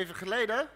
even 0.00 0.14
geleden. 0.14 0.68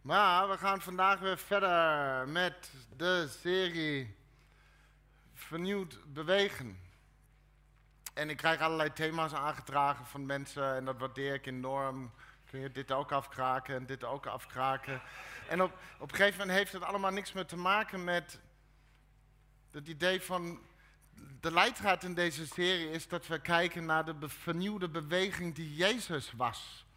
Maar 0.00 0.48
we 0.48 0.58
gaan 0.58 0.80
vandaag 0.80 1.18
weer 1.18 1.38
verder 1.38 2.28
met 2.28 2.70
de 2.96 3.28
serie 3.40 4.16
Vernieuwd 5.34 5.98
Bewegen. 6.06 6.78
En 8.14 8.30
ik 8.30 8.36
krijg 8.36 8.60
allerlei 8.60 8.92
thema's 8.92 9.32
aangedragen 9.32 10.06
van 10.06 10.26
mensen 10.26 10.74
en 10.74 10.84
dat 10.84 10.98
waardeer 10.98 11.34
ik 11.34 11.46
enorm. 11.46 12.12
Kun 12.50 12.60
je 12.60 12.72
dit 12.72 12.92
ook 12.92 13.12
afkraken 13.12 13.74
en 13.74 13.86
dit 13.86 14.04
ook 14.04 14.26
afkraken. 14.26 15.00
En 15.48 15.62
op, 15.62 15.72
op 15.98 16.10
een 16.10 16.16
gegeven 16.16 16.38
moment 16.38 16.58
heeft 16.58 16.72
het 16.72 16.82
allemaal 16.82 17.12
niks 17.12 17.32
meer 17.32 17.46
te 17.46 17.56
maken 17.56 18.04
met 18.04 18.40
het 19.70 19.88
idee 19.88 20.22
van 20.22 20.60
de 21.40 21.52
leidraad 21.52 22.02
in 22.02 22.14
deze 22.14 22.46
serie 22.46 22.90
is 22.90 23.08
dat 23.08 23.26
we 23.26 23.40
kijken 23.40 23.84
naar 23.84 24.04
de 24.20 24.28
vernieuwde 24.28 24.88
beweging 24.88 25.54
die 25.54 25.74
Jezus 25.74 26.32
was. 26.32 26.88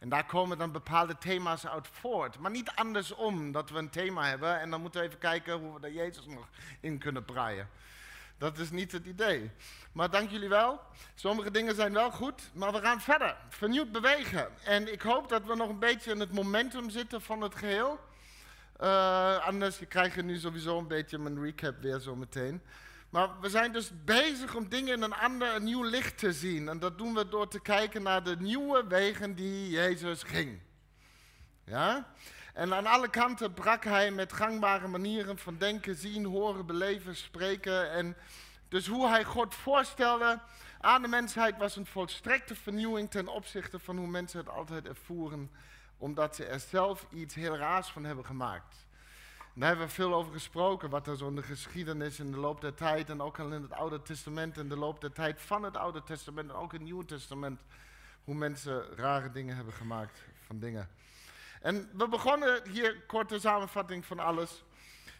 En 0.00 0.08
daar 0.08 0.26
komen 0.26 0.58
dan 0.58 0.72
bepaalde 0.72 1.18
thema's 1.18 1.66
uit 1.66 1.88
voort. 1.92 2.38
Maar 2.38 2.50
niet 2.50 2.70
andersom, 2.74 3.52
dat 3.52 3.70
we 3.70 3.78
een 3.78 3.90
thema 3.90 4.28
hebben 4.28 4.60
en 4.60 4.70
dan 4.70 4.80
moeten 4.80 5.00
we 5.00 5.06
even 5.06 5.18
kijken 5.18 5.58
hoe 5.58 5.74
we 5.74 5.80
daar 5.80 5.92
Jezus 5.92 6.26
nog 6.26 6.48
in 6.80 6.98
kunnen 6.98 7.24
braaien. 7.24 7.68
Dat 8.38 8.58
is 8.58 8.70
niet 8.70 8.92
het 8.92 9.06
idee. 9.06 9.50
Maar 9.92 10.10
dank 10.10 10.30
jullie 10.30 10.48
wel. 10.48 10.80
Sommige 11.14 11.50
dingen 11.50 11.74
zijn 11.74 11.92
wel 11.92 12.10
goed, 12.10 12.42
maar 12.52 12.72
we 12.72 12.80
gaan 12.80 13.00
verder. 13.00 13.36
Vernieuwd 13.48 13.92
bewegen. 13.92 14.48
En 14.64 14.92
ik 14.92 15.02
hoop 15.02 15.28
dat 15.28 15.44
we 15.44 15.56
nog 15.56 15.68
een 15.68 15.78
beetje 15.78 16.12
in 16.12 16.20
het 16.20 16.32
momentum 16.32 16.90
zitten 16.90 17.22
van 17.22 17.40
het 17.40 17.54
geheel. 17.54 17.98
Uh, 18.80 19.46
anders 19.46 19.78
krijg 19.88 20.14
je 20.14 20.22
nu 20.22 20.38
sowieso 20.38 20.78
een 20.78 20.86
beetje 20.86 21.18
mijn 21.18 21.42
recap 21.42 21.74
weer 21.80 21.98
zo 21.98 22.16
meteen. 22.16 22.62
Maar 23.10 23.40
we 23.40 23.48
zijn 23.48 23.72
dus 23.72 23.90
bezig 24.04 24.54
om 24.54 24.68
dingen 24.68 24.94
in 24.94 25.02
een 25.02 25.14
ander, 25.14 25.54
een 25.54 25.64
nieuw 25.64 25.82
licht 25.82 26.18
te 26.18 26.32
zien. 26.32 26.68
En 26.68 26.78
dat 26.78 26.98
doen 26.98 27.14
we 27.14 27.28
door 27.28 27.48
te 27.48 27.60
kijken 27.60 28.02
naar 28.02 28.24
de 28.24 28.36
nieuwe 28.36 28.86
wegen 28.86 29.34
die 29.34 29.70
Jezus 29.70 30.22
ging. 30.22 30.60
Ja? 31.64 32.12
En 32.54 32.74
aan 32.74 32.86
alle 32.86 33.08
kanten 33.08 33.54
brak 33.54 33.84
hij 33.84 34.10
met 34.10 34.32
gangbare 34.32 34.88
manieren 34.88 35.38
van 35.38 35.58
denken, 35.58 35.96
zien, 35.96 36.24
horen, 36.24 36.66
beleven, 36.66 37.16
spreken. 37.16 37.90
En 37.90 38.16
dus 38.68 38.86
hoe 38.86 39.08
hij 39.08 39.24
God 39.24 39.54
voorstelde 39.54 40.40
aan 40.80 41.02
de 41.02 41.08
mensheid 41.08 41.56
was 41.56 41.76
een 41.76 41.86
volstrekte 41.86 42.54
vernieuwing 42.54 43.10
ten 43.10 43.28
opzichte 43.28 43.78
van 43.78 43.96
hoe 43.96 44.06
mensen 44.06 44.38
het 44.38 44.48
altijd 44.48 44.86
ervoeren, 44.86 45.50
omdat 45.98 46.36
ze 46.36 46.44
er 46.44 46.60
zelf 46.60 47.06
iets 47.12 47.34
heel 47.34 47.56
raars 47.56 47.88
van 47.88 48.04
hebben 48.04 48.24
gemaakt. 48.24 48.88
Daar 49.54 49.68
hebben 49.68 49.86
we 49.86 49.92
veel 49.92 50.14
over 50.14 50.32
gesproken, 50.32 50.90
wat 50.90 51.06
er 51.06 51.16
zo 51.16 51.28
in 51.28 51.34
de 51.34 51.42
geschiedenis 51.42 52.18
in 52.20 52.30
de 52.30 52.38
loop 52.38 52.60
der 52.60 52.74
tijd 52.74 53.10
en 53.10 53.22
ook 53.22 53.38
al 53.38 53.52
in 53.52 53.62
het 53.62 53.72
Oude 53.72 54.02
Testament, 54.02 54.56
in 54.56 54.68
de 54.68 54.76
loop 54.76 55.00
der 55.00 55.12
tijd 55.12 55.40
van 55.40 55.62
het 55.62 55.76
Oude 55.76 56.02
Testament 56.02 56.50
en 56.50 56.54
ook 56.54 56.72
in 56.72 56.78
het 56.78 56.88
Nieuwe 56.88 57.04
Testament, 57.04 57.60
hoe 58.24 58.34
mensen 58.34 58.96
rare 58.96 59.30
dingen 59.30 59.56
hebben 59.56 59.74
gemaakt 59.74 60.22
van 60.46 60.58
dingen. 60.58 60.88
En 61.60 61.90
we 61.92 62.08
begonnen 62.08 62.68
hier, 62.68 63.02
korte 63.06 63.40
samenvatting 63.40 64.04
van 64.06 64.18
alles. 64.18 64.64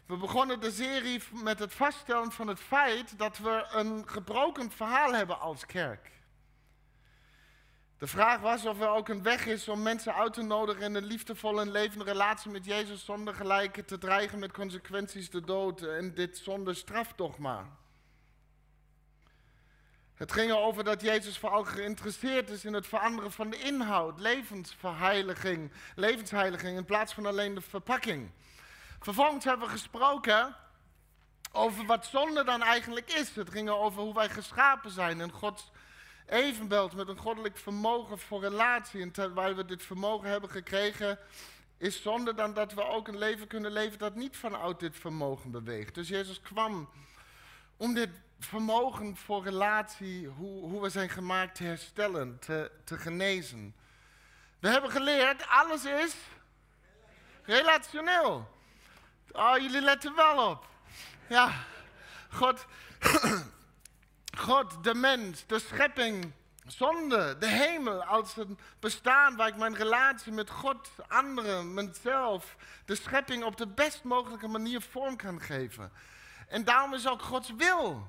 We 0.07 0.17
begonnen 0.17 0.61
de 0.61 0.71
serie 0.71 1.23
met 1.43 1.59
het 1.59 1.75
vaststellen 1.75 2.33
van 2.33 2.49
het 2.49 2.61
feit 2.61 3.19
dat 3.19 3.39
we 3.39 3.67
een 3.71 4.09
gebroken 4.09 4.71
verhaal 4.71 5.13
hebben 5.13 5.41
als 5.41 5.67
kerk. 5.67 6.11
De 8.01 8.07
vraag 8.07 8.41
was 8.41 8.67
of 8.67 8.81
er 8.81 8.89
ook 8.89 9.09
een 9.09 9.23
weg 9.23 9.47
is 9.47 9.69
om 9.69 9.83
mensen 9.83 10.15
uit 10.15 10.33
te 10.33 10.43
nodigen 10.43 10.83
in 10.83 10.95
een 10.95 11.05
liefdevolle 11.05 11.61
en 11.61 11.71
levende 11.71 12.05
relatie 12.05 12.51
met 12.51 12.65
Jezus 12.65 13.05
zonder 13.05 13.35
gelijk 13.35 13.87
te 13.87 13.99
dreigen 13.99 14.39
met 14.39 14.53
consequenties 14.53 15.31
de 15.31 15.41
dood 15.41 15.83
en 15.83 16.15
dit 16.15 16.39
zonder 16.39 16.77
strafdogma. 16.77 17.67
Het 20.15 20.33
ging 20.33 20.51
erover 20.51 20.85
dat 20.85 21.01
Jezus 21.01 21.39
vooral 21.39 21.65
geïnteresseerd 21.65 22.51
is 22.51 22.65
in 22.65 22.73
het 22.73 22.87
veranderen 22.87 23.33
van 23.33 23.51
de 23.51 23.59
inhoud, 23.59 24.21
levensverheiliging, 24.21 25.73
levensheiliging 25.95 26.77
in 26.77 26.85
plaats 26.85 27.15
van 27.15 27.27
alleen 27.27 27.55
de 27.55 27.61
verpakking. 27.61 28.31
Vervolgens 29.01 29.45
hebben 29.45 29.67
we 29.67 29.73
gesproken 29.73 30.57
over 31.53 31.87
wat 31.87 32.07
zonde 32.07 32.45
dan 32.45 32.63
eigenlijk 32.63 33.13
is. 33.13 33.35
Het 33.35 33.51
ging 33.51 33.69
over 33.69 34.03
hoe 34.03 34.15
wij 34.15 34.29
geschapen 34.29 34.91
zijn 34.91 35.21
in 35.21 35.33
Gods 35.33 35.71
evenbeeld 36.31 36.95
met 36.95 37.09
een 37.09 37.19
goddelijk 37.19 37.57
vermogen 37.57 38.19
voor 38.19 38.41
relatie. 38.41 39.03
En 39.03 39.11
terwijl 39.11 39.55
we 39.55 39.65
dit 39.65 39.83
vermogen 39.83 40.29
hebben 40.29 40.51
gekregen, 40.51 41.19
is 41.79 42.03
zonde 42.03 42.35
dan 42.35 42.55
dat 42.55 42.73
we 42.73 42.85
ook 42.85 43.09
een 43.09 43.19
leven 43.19 43.47
kunnen 43.47 43.73
leven 43.73 43.99
dat 43.99 44.15
niet 44.15 44.37
vanuit 44.37 44.81
dit 44.81 44.97
vermogen 44.97 45.51
beweegt. 45.51 45.95
Dus 45.95 46.09
Jezus 46.09 46.41
kwam 46.41 46.89
om 47.77 47.95
dit 47.95 48.11
vermogen 48.39 49.17
voor 49.17 49.45
relatie, 49.45 50.27
hoe, 50.27 50.69
hoe 50.69 50.83
we 50.83 50.89
zijn 50.89 51.09
gemaakt, 51.09 51.55
te 51.55 51.65
herstellen, 51.65 52.39
te, 52.39 52.71
te 52.85 52.99
genezen. 52.99 53.75
We 54.59 54.69
hebben 54.69 54.91
geleerd, 54.91 55.47
alles 55.49 55.85
is 55.85 56.15
relationeel. 57.43 58.49
Oh, 59.33 59.57
jullie 59.59 59.81
letten 59.81 60.15
wel 60.15 60.51
op. 60.51 60.67
Ja, 61.29 61.65
God, 62.31 62.67
God, 64.39 64.85
de 64.85 64.95
mens, 64.95 65.47
de 65.47 65.59
schepping, 65.59 66.33
zonde, 66.67 67.37
de 67.39 67.49
hemel 67.49 68.05
als 68.05 68.37
een 68.37 68.59
bestaan 68.81 69.37
waar 69.37 69.49
ik 69.49 69.57
mijn 69.57 69.75
relatie 69.75 70.33
met 70.33 70.51
God, 70.51 70.91
anderen, 71.09 71.75
mezelf, 71.75 72.57
de 72.85 72.95
schepping 72.95 73.45
op 73.45 73.57
de 73.57 73.67
best 73.67 74.05
mogelijke 74.05 74.49
manier 74.49 74.81
vorm 74.81 75.17
kan 75.17 75.41
geven. 75.41 75.93
En 76.49 76.65
daarom 76.65 76.95
is 76.95 77.09
ook 77.09 77.23
Gods 77.23 77.55
wil 77.57 78.09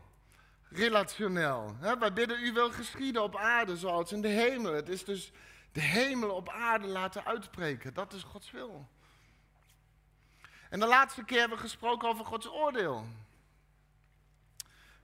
relationeel. 0.69 1.75
wij 1.99 2.13
bidden 2.13 2.43
u 2.43 2.53
wil 2.53 2.71
geschieden 2.71 3.23
op 3.23 3.35
aarde 3.35 3.77
zoals 3.77 4.11
in 4.11 4.21
de 4.21 4.27
hemel. 4.27 4.73
Het 4.73 4.89
is 4.89 5.03
dus 5.03 5.31
de 5.71 5.81
hemel 5.81 6.29
op 6.29 6.49
aarde 6.49 6.87
laten 6.87 7.25
uitbreken. 7.25 7.93
Dat 7.93 8.13
is 8.13 8.23
Gods 8.23 8.51
wil. 8.51 8.87
En 10.69 10.79
de 10.79 10.85
laatste 10.85 11.23
keer 11.23 11.39
hebben 11.39 11.57
we 11.57 11.63
gesproken 11.63 12.09
over 12.09 12.25
Gods 12.25 12.49
oordeel. 12.49 13.05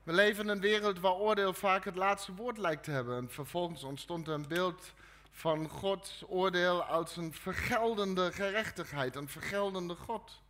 We 0.08 0.14
leven 0.14 0.44
in 0.44 0.50
een 0.50 0.60
wereld 0.60 0.98
waar 0.98 1.12
oordeel 1.12 1.52
vaak 1.52 1.84
het 1.84 1.96
laatste 1.96 2.34
woord 2.34 2.58
lijkt 2.58 2.84
te 2.84 2.90
hebben. 2.90 3.16
En 3.16 3.30
vervolgens 3.30 3.82
ontstond 3.84 4.28
een 4.28 4.48
beeld 4.48 4.92
van 5.30 5.68
Gods 5.68 6.24
oordeel 6.26 6.82
als 6.82 7.16
een 7.16 7.34
vergeldende 7.34 8.32
gerechtigheid, 8.32 9.16
een 9.16 9.28
vergeldende 9.28 9.94
God. 9.94 10.42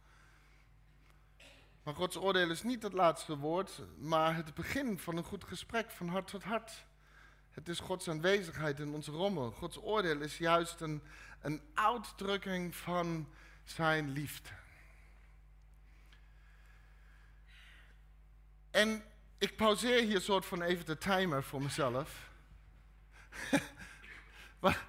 Maar 1.83 1.95
Gods 1.95 2.17
oordeel 2.17 2.51
is 2.51 2.63
niet 2.63 2.83
het 2.83 2.93
laatste 2.93 3.39
woord, 3.39 3.81
maar 3.97 4.37
het 4.37 4.55
begin 4.55 4.99
van 4.99 5.17
een 5.17 5.25
goed 5.25 5.45
gesprek 5.45 5.91
van 5.91 6.09
hart 6.09 6.27
tot 6.27 6.43
hart. 6.43 6.85
Het 7.51 7.69
is 7.69 7.81
Gods 7.81 8.09
aanwezigheid 8.09 8.81
in 8.81 8.95
onze 8.95 9.11
rommel. 9.11 9.51
Gods 9.51 9.79
oordeel 9.83 10.21
is 10.21 10.39
juist 10.39 10.81
een, 10.81 11.03
een 11.41 11.63
uitdrukking 11.75 12.77
van 12.77 13.29
zijn 13.65 14.11
liefde. 14.11 14.51
En 18.71 19.03
ik 19.38 19.56
pauzeer 19.56 20.03
hier 20.03 20.21
soort 20.21 20.47
van 20.47 20.62
even 20.62 20.87
de 20.87 20.99
timer 20.99 21.44
voor 21.44 21.62
mezelf. 21.62 22.31
maar, 24.60 24.87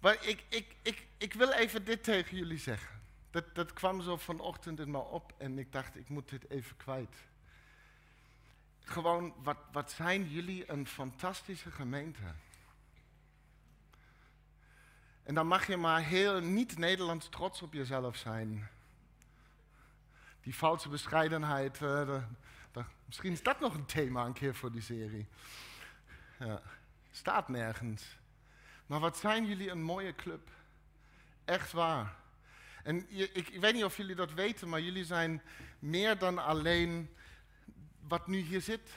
maar 0.00 0.26
ik, 0.26 0.44
ik, 0.48 0.76
ik, 0.82 1.06
ik 1.16 1.34
wil 1.34 1.52
even 1.52 1.84
dit 1.84 2.04
tegen 2.04 2.36
jullie 2.36 2.58
zeggen. 2.58 3.00
Dat, 3.30 3.54
dat 3.54 3.72
kwam 3.72 4.02
zo 4.02 4.16
vanochtend 4.16 4.80
in 4.80 4.90
me 4.90 4.98
op 4.98 5.32
en 5.36 5.58
ik 5.58 5.72
dacht, 5.72 5.96
ik 5.96 6.08
moet 6.08 6.28
dit 6.28 6.50
even 6.50 6.76
kwijt. 6.76 7.16
Gewoon, 8.84 9.34
wat, 9.42 9.58
wat 9.72 9.92
zijn 9.92 10.28
jullie 10.28 10.70
een 10.70 10.86
fantastische 10.86 11.70
gemeente. 11.70 12.22
En 15.22 15.34
dan 15.34 15.46
mag 15.46 15.66
je 15.66 15.76
maar 15.76 16.02
heel 16.02 16.40
niet-Nederlands 16.40 17.28
trots 17.28 17.62
op 17.62 17.72
jezelf 17.72 18.16
zijn. 18.16 18.68
Die 20.42 20.54
valse 20.54 20.88
bescheidenheid, 20.88 21.80
uh, 21.80 22.22
Misschien 23.04 23.32
is 23.32 23.42
dat 23.42 23.60
nog 23.60 23.74
een 23.74 23.86
thema 23.86 24.24
een 24.24 24.32
keer 24.32 24.54
voor 24.54 24.72
die 24.72 24.82
serie. 24.82 25.26
Ja, 26.38 26.62
staat 27.10 27.48
nergens. 27.48 28.16
Maar 28.86 29.00
wat 29.00 29.16
zijn 29.16 29.46
jullie 29.46 29.70
een 29.70 29.82
mooie 29.82 30.14
club. 30.14 30.50
Echt 31.44 31.72
waar. 31.72 32.16
En 32.82 33.06
ik, 33.08 33.30
ik, 33.32 33.60
weet 33.60 33.74
niet 33.74 33.84
of 33.84 33.96
jullie 33.96 34.14
dat 34.14 34.32
weten, 34.32 34.68
maar 34.68 34.80
jullie 34.80 35.04
zijn 35.04 35.42
meer 35.78 36.18
dan 36.18 36.38
alleen 36.38 37.14
wat 38.00 38.26
nu 38.26 38.38
hier 38.38 38.60
zit. 38.60 38.90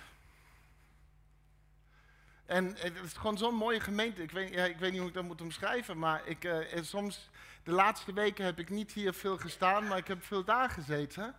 En 2.45 2.75
het 2.77 2.95
is 3.03 3.13
gewoon 3.13 3.37
zo'n 3.37 3.55
mooie 3.55 3.79
gemeente. 3.79 4.23
Ik 4.23 4.31
weet, 4.31 4.53
ja, 4.53 4.65
ik 4.65 4.77
weet 4.77 4.91
niet 4.91 4.99
hoe 4.99 5.09
ik 5.09 5.15
dat 5.15 5.23
moet 5.23 5.41
omschrijven, 5.41 5.97
maar 5.97 6.27
ik, 6.27 6.43
uh, 6.43 6.81
soms, 6.81 7.29
de 7.63 7.71
laatste 7.71 8.13
weken 8.13 8.45
heb 8.45 8.59
ik 8.59 8.69
niet 8.69 8.91
hier 8.91 9.13
veel 9.13 9.37
gestaan, 9.37 9.87
maar 9.87 9.97
ik 9.97 10.07
heb 10.07 10.23
veel 10.23 10.43
daar 10.43 10.69
gezeten. 10.69 11.35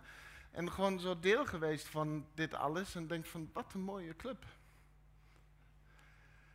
En 0.53 0.71
gewoon 0.71 0.99
zo 0.99 1.19
deel 1.19 1.45
geweest 1.45 1.87
van 1.87 2.25
dit 2.33 2.53
alles. 2.53 2.95
En 2.95 3.07
denk 3.07 3.25
van, 3.25 3.49
wat 3.53 3.73
een 3.73 3.81
mooie 3.81 4.15
club. 4.15 4.45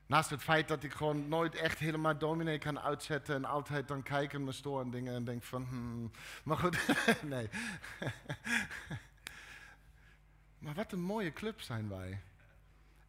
Naast 0.07 0.31
het 0.31 0.43
feit 0.43 0.69
dat 0.69 0.83
ik 0.83 0.93
gewoon 0.93 1.29
nooit 1.29 1.55
echt 1.55 1.79
helemaal 1.79 2.19
dominee 2.19 2.59
kan 2.59 2.81
uitzetten. 2.81 3.35
En 3.35 3.45
altijd 3.45 3.89
dan 3.89 4.03
kijken 4.03 4.45
me 4.45 4.53
stoor 4.53 4.81
en 4.81 4.91
dingen. 4.91 5.15
En 5.15 5.25
denk 5.25 5.43
van, 5.43 5.65
hmm, 5.65 6.11
maar 6.45 6.57
goed, 6.57 6.79
nee. 7.23 7.39
maar 10.63 10.75
wat 10.75 10.93
een 10.93 11.01
mooie 11.01 11.33
club 11.33 11.61
zijn 11.61 11.89
wij. 11.89 12.21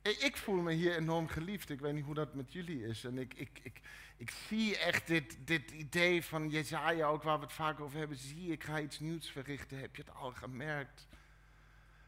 ik 0.01 0.37
voel 0.37 0.61
me 0.61 0.73
hier 0.73 0.95
enorm 0.95 1.27
geliefd. 1.27 1.69
Ik 1.69 1.79
weet 1.79 1.93
niet 1.93 2.05
hoe 2.05 2.15
dat 2.15 2.33
met 2.33 2.53
jullie 2.53 2.87
is. 2.87 3.03
En 3.03 3.17
ik, 3.17 3.33
ik, 3.33 3.59
ik, 3.63 3.81
ik 4.19 4.31
zie 4.47 4.77
echt 4.77 5.07
dit, 5.07 5.37
dit 5.45 5.71
idee 5.71 6.23
van 6.23 6.49
Jezaja, 6.49 7.07
ook 7.07 7.23
waar 7.23 7.39
we 7.39 7.43
het 7.43 7.53
vaak 7.53 7.79
over 7.79 7.97
hebben. 7.97 8.17
Zie, 8.17 8.51
ik 8.51 8.63
ga 8.63 8.79
iets 8.79 8.99
nieuws 8.99 9.29
verrichten. 9.29 9.79
Heb 9.79 9.95
je 9.95 10.01
het 10.01 10.15
al 10.15 10.31
gemerkt? 10.31 11.07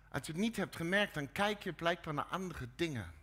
Als 0.09 0.25
je 0.25 0.31
het 0.31 0.41
niet 0.41 0.55
hebt 0.55 0.75
gemerkt, 0.75 1.13
dan 1.13 1.31
kijk 1.31 1.63
je 1.63 1.73
blijkbaar 1.73 2.13
naar 2.13 2.25
andere 2.25 2.67
dingen. 2.75 3.13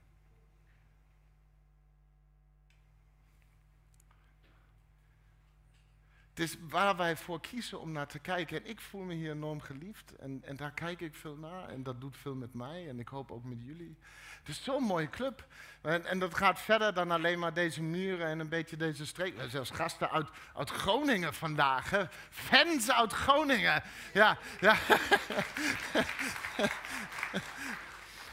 Is 6.39 6.57
waar 6.69 6.97
wij 6.97 7.17
voor 7.17 7.41
kiezen 7.41 7.81
om 7.81 7.93
naar 7.93 8.07
te 8.07 8.19
kijken. 8.19 8.57
En 8.57 8.71
ik 8.71 8.81
voel 8.81 9.03
me 9.03 9.15
hier 9.15 9.31
enorm 9.31 9.61
geliefd. 9.61 10.17
En, 10.17 10.43
en 10.45 10.57
daar 10.57 10.73
kijk 10.73 11.01
ik 11.01 11.15
veel 11.15 11.37
naar. 11.37 11.69
En 11.69 11.83
dat 11.83 12.01
doet 12.01 12.17
veel 12.17 12.35
met 12.35 12.55
mij. 12.55 12.89
En 12.89 12.99
ik 12.99 13.09
hoop 13.09 13.31
ook 13.31 13.45
met 13.45 13.63
jullie. 13.63 13.97
Het 14.39 14.49
is 14.49 14.65
zo'n 14.65 14.83
mooie 14.83 15.11
club. 15.11 15.47
En, 15.81 16.07
en, 16.07 16.19
dat 16.19 16.35
gaat 16.35 16.61
verder 16.61 16.95
dan 16.95 17.11
alleen 17.11 17.39
maar 17.39 17.55
deze 17.55 17.83
muren 17.83 18.27
en 18.27 18.39
een 18.39 18.49
beetje 18.49 18.77
deze 18.77 19.07
streek. 19.07 19.37
We 19.37 19.49
zelfs 19.49 19.71
gasten 19.71 20.11
uit, 20.11 20.29
uit 20.55 20.71
Groningen 20.71 21.35
vandaag. 21.35 22.09
Fans 22.31 22.91
uit 22.91 23.13
Groningen. 23.13 23.83
Ja, 24.13 24.39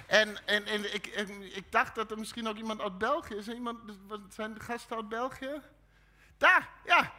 en, 0.06 0.46
en, 0.46 0.66
en 0.66 0.94
ik, 0.94 1.07
ik, 1.56 1.72
dacht 1.72 1.96
dat 1.96 2.12
er 2.12 2.19
misschien 2.19 2.48
ook 2.48 2.57
iemand 2.57 2.81
uit 2.81 2.98
België 2.98 3.36
is. 3.36 3.48
Iemand, 3.48 3.80
zijn 4.30 4.54
de 4.54 4.60
gasten 4.60 4.96
uit 4.96 5.10
België? 5.10 5.62
Daar, 6.38 6.69
ja. 6.86 7.13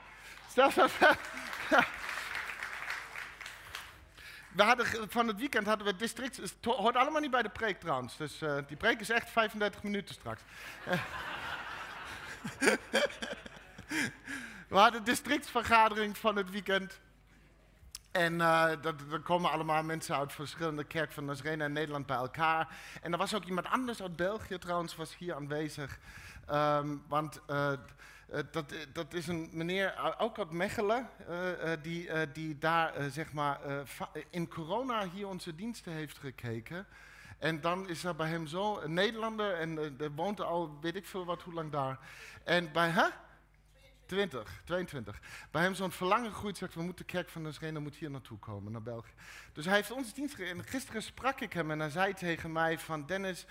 We 4.53 4.63
hadden, 4.63 4.87
van 5.11 5.27
het 5.29 5.39
weekend 5.39 5.67
hadden 5.67 5.87
we 5.87 5.97
district. 5.97 6.37
Het 6.37 6.55
hoort 6.61 6.97
allemaal 6.97 7.21
niet 7.21 7.31
bij 7.31 7.43
de 7.43 7.49
preek 7.49 7.81
trouwens. 7.81 8.17
Dus 8.17 8.43
uh, 8.43 8.57
die 8.67 8.77
preek 8.77 9.01
is 9.01 9.11
echt 9.11 9.31
35 9.31 9.83
minuten 9.83 10.15
straks. 10.15 10.43
we 14.69 14.77
hadden 14.77 15.05
de 15.05 15.11
districtsvergadering 15.11 16.19
van 16.19 16.37
het 16.37 16.51
weekend. 16.51 17.01
En 18.13 18.39
dat, 18.81 18.95
er 19.13 19.21
komen 19.23 19.51
allemaal 19.51 19.83
mensen 19.83 20.17
uit 20.17 20.33
verschillende 20.33 20.85
kerken 20.85 21.15
van 21.15 21.25
Nazarene 21.25 21.65
en 21.65 21.73
Nederland 21.73 22.07
bij 22.07 22.17
elkaar. 22.17 22.69
En 23.03 23.13
er 23.13 23.19
was 23.19 23.35
ook 23.35 23.45
iemand 23.45 23.67
anders 23.67 24.03
uit 24.03 24.17
België 24.17 24.59
trouwens, 24.59 24.97
was 24.97 25.17
hier 25.17 25.35
aanwezig. 25.35 25.99
Um, 26.51 27.03
want 27.09 27.41
uh, 27.51 27.73
uh, 28.33 28.39
dat, 28.51 28.75
dat, 28.93 29.15
is 29.15 29.27
een 29.27 29.49
meneer, 29.53 30.15
ook 30.19 30.39
uit 30.39 30.51
Mechelen, 30.51 31.09
die, 31.83 32.09
die 32.33 32.59
daar 32.59 33.11
zeg 33.11 33.33
maar 33.33 33.61
in 34.31 34.49
corona 34.49 35.09
hier 35.09 35.29
onze 35.29 35.55
diensten 35.55 35.93
heeft 35.93 36.19
gekeken. 36.19 36.87
En 37.39 37.61
dan 37.61 37.89
is 37.89 38.05
er 38.05 38.17
bij 38.17 38.29
hem 38.29 38.47
zo 38.47 38.79
een 38.79 38.95
Nederlander 38.95 39.55
en 39.55 39.79
er 39.99 40.11
woont 40.15 40.41
al 40.41 40.79
weet 40.81 40.97
ik 40.97 41.07
veel 41.07 41.25
wat 41.25 41.43
hoe 41.43 41.55
lang 41.55 41.73
daar. 41.73 41.99
En 42.45 42.73
bij, 42.73 42.89
hè? 42.89 43.09
20, 44.07 44.63
22. 44.65 45.21
Bij 45.51 45.63
hem 45.63 45.75
zo'n 45.75 45.91
verlangen 45.91 46.33
groeit, 46.33 46.57
zegt 46.57 46.75
we 46.75 46.83
moeten 46.83 47.07
de 47.07 47.13
kerk 47.13 47.29
van 47.29 47.43
Nazarene 47.43 47.79
moet 47.79 47.95
hier 47.95 48.11
naartoe 48.11 48.39
komen, 48.39 48.73
naar 48.73 48.83
België. 48.83 49.13
Dus 49.53 49.65
hij 49.65 49.75
heeft 49.75 49.91
onze 49.91 50.15
dienst 50.15 50.39
En 50.39 50.65
gisteren 50.65 51.03
sprak 51.03 51.41
ik 51.41 51.53
hem 51.53 51.71
en 51.71 51.79
hij 51.79 51.91
zei 51.91 52.15
tegen 52.15 52.53
mij 52.53 52.79
van 52.79 53.07
Dennis, 53.07 53.47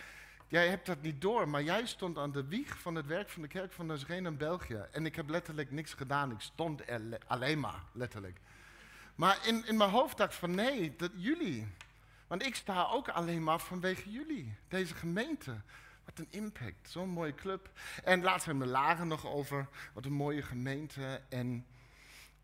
jij 0.47 0.68
hebt 0.68 0.86
dat 0.86 1.01
niet 1.01 1.21
door, 1.21 1.50
maar 1.50 1.63
jij 1.63 1.86
stond 1.86 2.18
aan 2.18 2.31
de 2.31 2.45
wieg 2.45 2.80
van 2.80 2.95
het 2.95 3.06
werk 3.06 3.30
van 3.30 3.42
de 3.42 3.47
kerk 3.47 3.71
van 3.71 3.86
Nazarene 3.86 4.30
in 4.30 4.38
België. 4.38 4.86
En 4.92 5.06
ik 5.06 5.15
heb 5.15 5.30
letterlijk 5.30 5.71
niks 5.71 5.94
gedaan, 5.94 6.31
ik 6.31 6.39
stond 6.39 6.89
er 6.89 7.18
alleen 7.27 7.59
maar, 7.59 7.83
letterlijk. 7.92 8.39
Maar 9.15 9.47
in, 9.47 9.65
in 9.68 9.77
mijn 9.77 9.89
hoofd 9.89 10.18
dacht 10.18 10.33
ik 10.33 10.39
van 10.39 10.56
nee, 10.56 10.95
dat 10.95 11.12
jullie. 11.15 11.68
Want 12.27 12.45
ik 12.45 12.56
sta 12.56 12.83
ook 12.83 13.09
alleen 13.09 13.44
maar 13.44 13.59
vanwege 13.59 14.12
jullie, 14.12 14.56
deze 14.68 14.95
gemeente. 14.95 15.62
Wat 16.06 16.19
een 16.19 16.27
impact, 16.30 16.89
zo'n 16.89 17.09
mooie 17.09 17.36
club. 17.36 17.69
En 18.03 18.24
laatst 18.24 18.45
hebben 18.45 18.65
we 18.65 18.71
Laren 18.71 19.07
nog 19.07 19.25
over, 19.25 19.68
wat 19.94 20.06
een 20.06 20.13
mooie 20.13 20.41
gemeente. 20.41 21.21
En, 21.30 21.65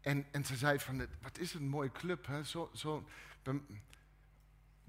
en, 0.01 0.25
en 0.31 0.45
ze 0.45 0.55
zei 0.55 0.79
van, 0.79 1.07
wat 1.21 1.37
is 1.37 1.53
een 1.53 1.67
mooie 1.67 1.91
club. 1.91 2.27
Hè? 2.27 2.43
Zo, 2.43 2.69
zo, 2.73 3.07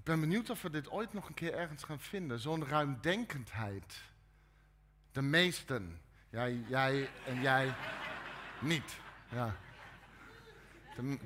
ik 0.03 0.09
ben 0.09 0.19
benieuwd 0.19 0.49
of 0.49 0.61
we 0.61 0.69
dit 0.69 0.89
ooit 0.89 1.13
nog 1.13 1.27
een 1.27 1.33
keer 1.33 1.53
ergens 1.53 1.83
gaan 1.83 1.99
vinden. 1.99 2.39
Zo'n 2.39 2.67
ruimdenkendheid. 2.67 4.01
De 5.11 5.21
meesten. 5.21 6.01
Jij, 6.29 6.63
jij 6.67 7.09
en 7.25 7.41
jij 7.41 7.75
niet. 8.59 8.97
Ja. 9.29 9.55
De, 10.95 11.19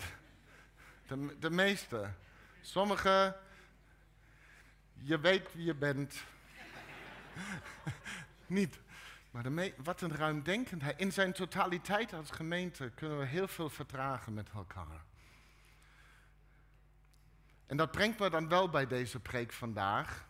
de, 1.08 1.36
de 1.40 1.50
meeste. 1.50 2.12
Sommigen, 2.62 3.36
je 4.94 5.20
weet 5.20 5.54
wie 5.54 5.66
je 5.66 5.76
bent. 5.76 6.24
niet. 8.46 8.80
Maar 9.32 9.44
de 9.44 9.74
wat 9.78 10.02
een 10.02 10.16
ruimdenkendheid. 10.16 11.00
In 11.00 11.12
zijn 11.12 11.34
totaliteit 11.34 12.14
als 12.14 12.32
gemeente 12.32 12.92
kunnen 12.96 13.20
we 13.20 13.26
heel 13.26 13.48
veel 13.48 13.70
vertragen 13.70 14.34
met 14.34 14.50
elkaar. 14.50 15.04
En 17.68 17.78
dat 17.78 17.92
brengt 17.92 18.19
me 18.19 18.30
dan 18.30 18.48
wel 18.48 18.69
bij 18.69 18.88
deze 18.88 19.19
preek 19.19 19.54
vandaag. 19.54 20.28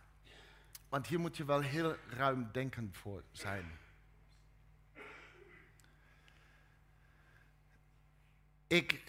Want 0.88 1.06
hier 1.06 1.20
moet 1.20 1.36
je 1.36 1.44
wel 1.44 1.60
heel 1.60 1.96
ruimdenkend 2.08 2.96
voor 2.96 3.22
zijn. 3.32 3.78
Ik, 8.66 9.02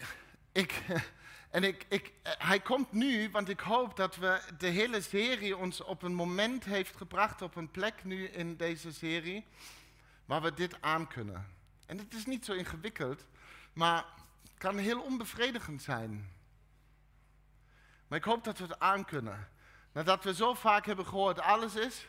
ik, 0.52 0.82
en 1.50 1.64
ik, 1.64 1.86
ik, 1.88 2.12
hij 2.22 2.60
komt 2.60 2.92
nu, 2.92 3.30
want 3.30 3.48
ik 3.48 3.60
hoop 3.60 3.96
dat 3.96 4.16
we 4.16 4.40
de 4.58 4.66
hele 4.66 5.00
serie 5.00 5.56
ons 5.56 5.80
op 5.80 6.02
een 6.02 6.14
moment 6.14 6.64
heeft 6.64 6.96
gebracht, 6.96 7.42
op 7.42 7.56
een 7.56 7.70
plek 7.70 8.04
nu 8.04 8.26
in 8.26 8.56
deze 8.56 8.92
serie, 8.92 9.46
waar 10.24 10.42
we 10.42 10.54
dit 10.54 10.82
aan 10.82 11.08
kunnen. 11.08 11.46
En 11.86 11.98
het 11.98 12.14
is 12.14 12.26
niet 12.26 12.44
zo 12.44 12.52
ingewikkeld, 12.52 13.26
maar 13.72 14.04
het 14.42 14.58
kan 14.58 14.78
heel 14.78 15.02
onbevredigend 15.02 15.82
zijn. 15.82 16.39
Maar 18.10 18.18
ik 18.18 18.24
hoop 18.24 18.44
dat 18.44 18.58
we 18.58 18.64
het 18.64 18.78
aan 18.78 19.04
kunnen. 19.04 19.48
Nadat 19.92 20.24
we 20.24 20.34
zo 20.34 20.54
vaak 20.54 20.86
hebben 20.86 21.06
gehoord, 21.06 21.40
alles 21.40 21.74
is. 21.74 22.08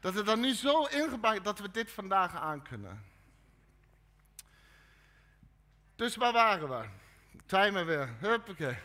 Dat 0.00 0.14
het 0.14 0.26
dan 0.26 0.40
nu 0.40 0.52
zo 0.52 0.84
ingebouwd 0.84 1.44
dat 1.44 1.58
we 1.58 1.70
dit 1.70 1.90
vandaag 1.90 2.34
aan 2.34 2.62
kunnen. 2.62 3.04
Dus 5.96 6.16
waar 6.16 6.32
waren 6.32 6.68
we? 6.68 6.88
Timer 7.46 7.86
weer. 7.86 8.08
Huppakee. 8.18 8.76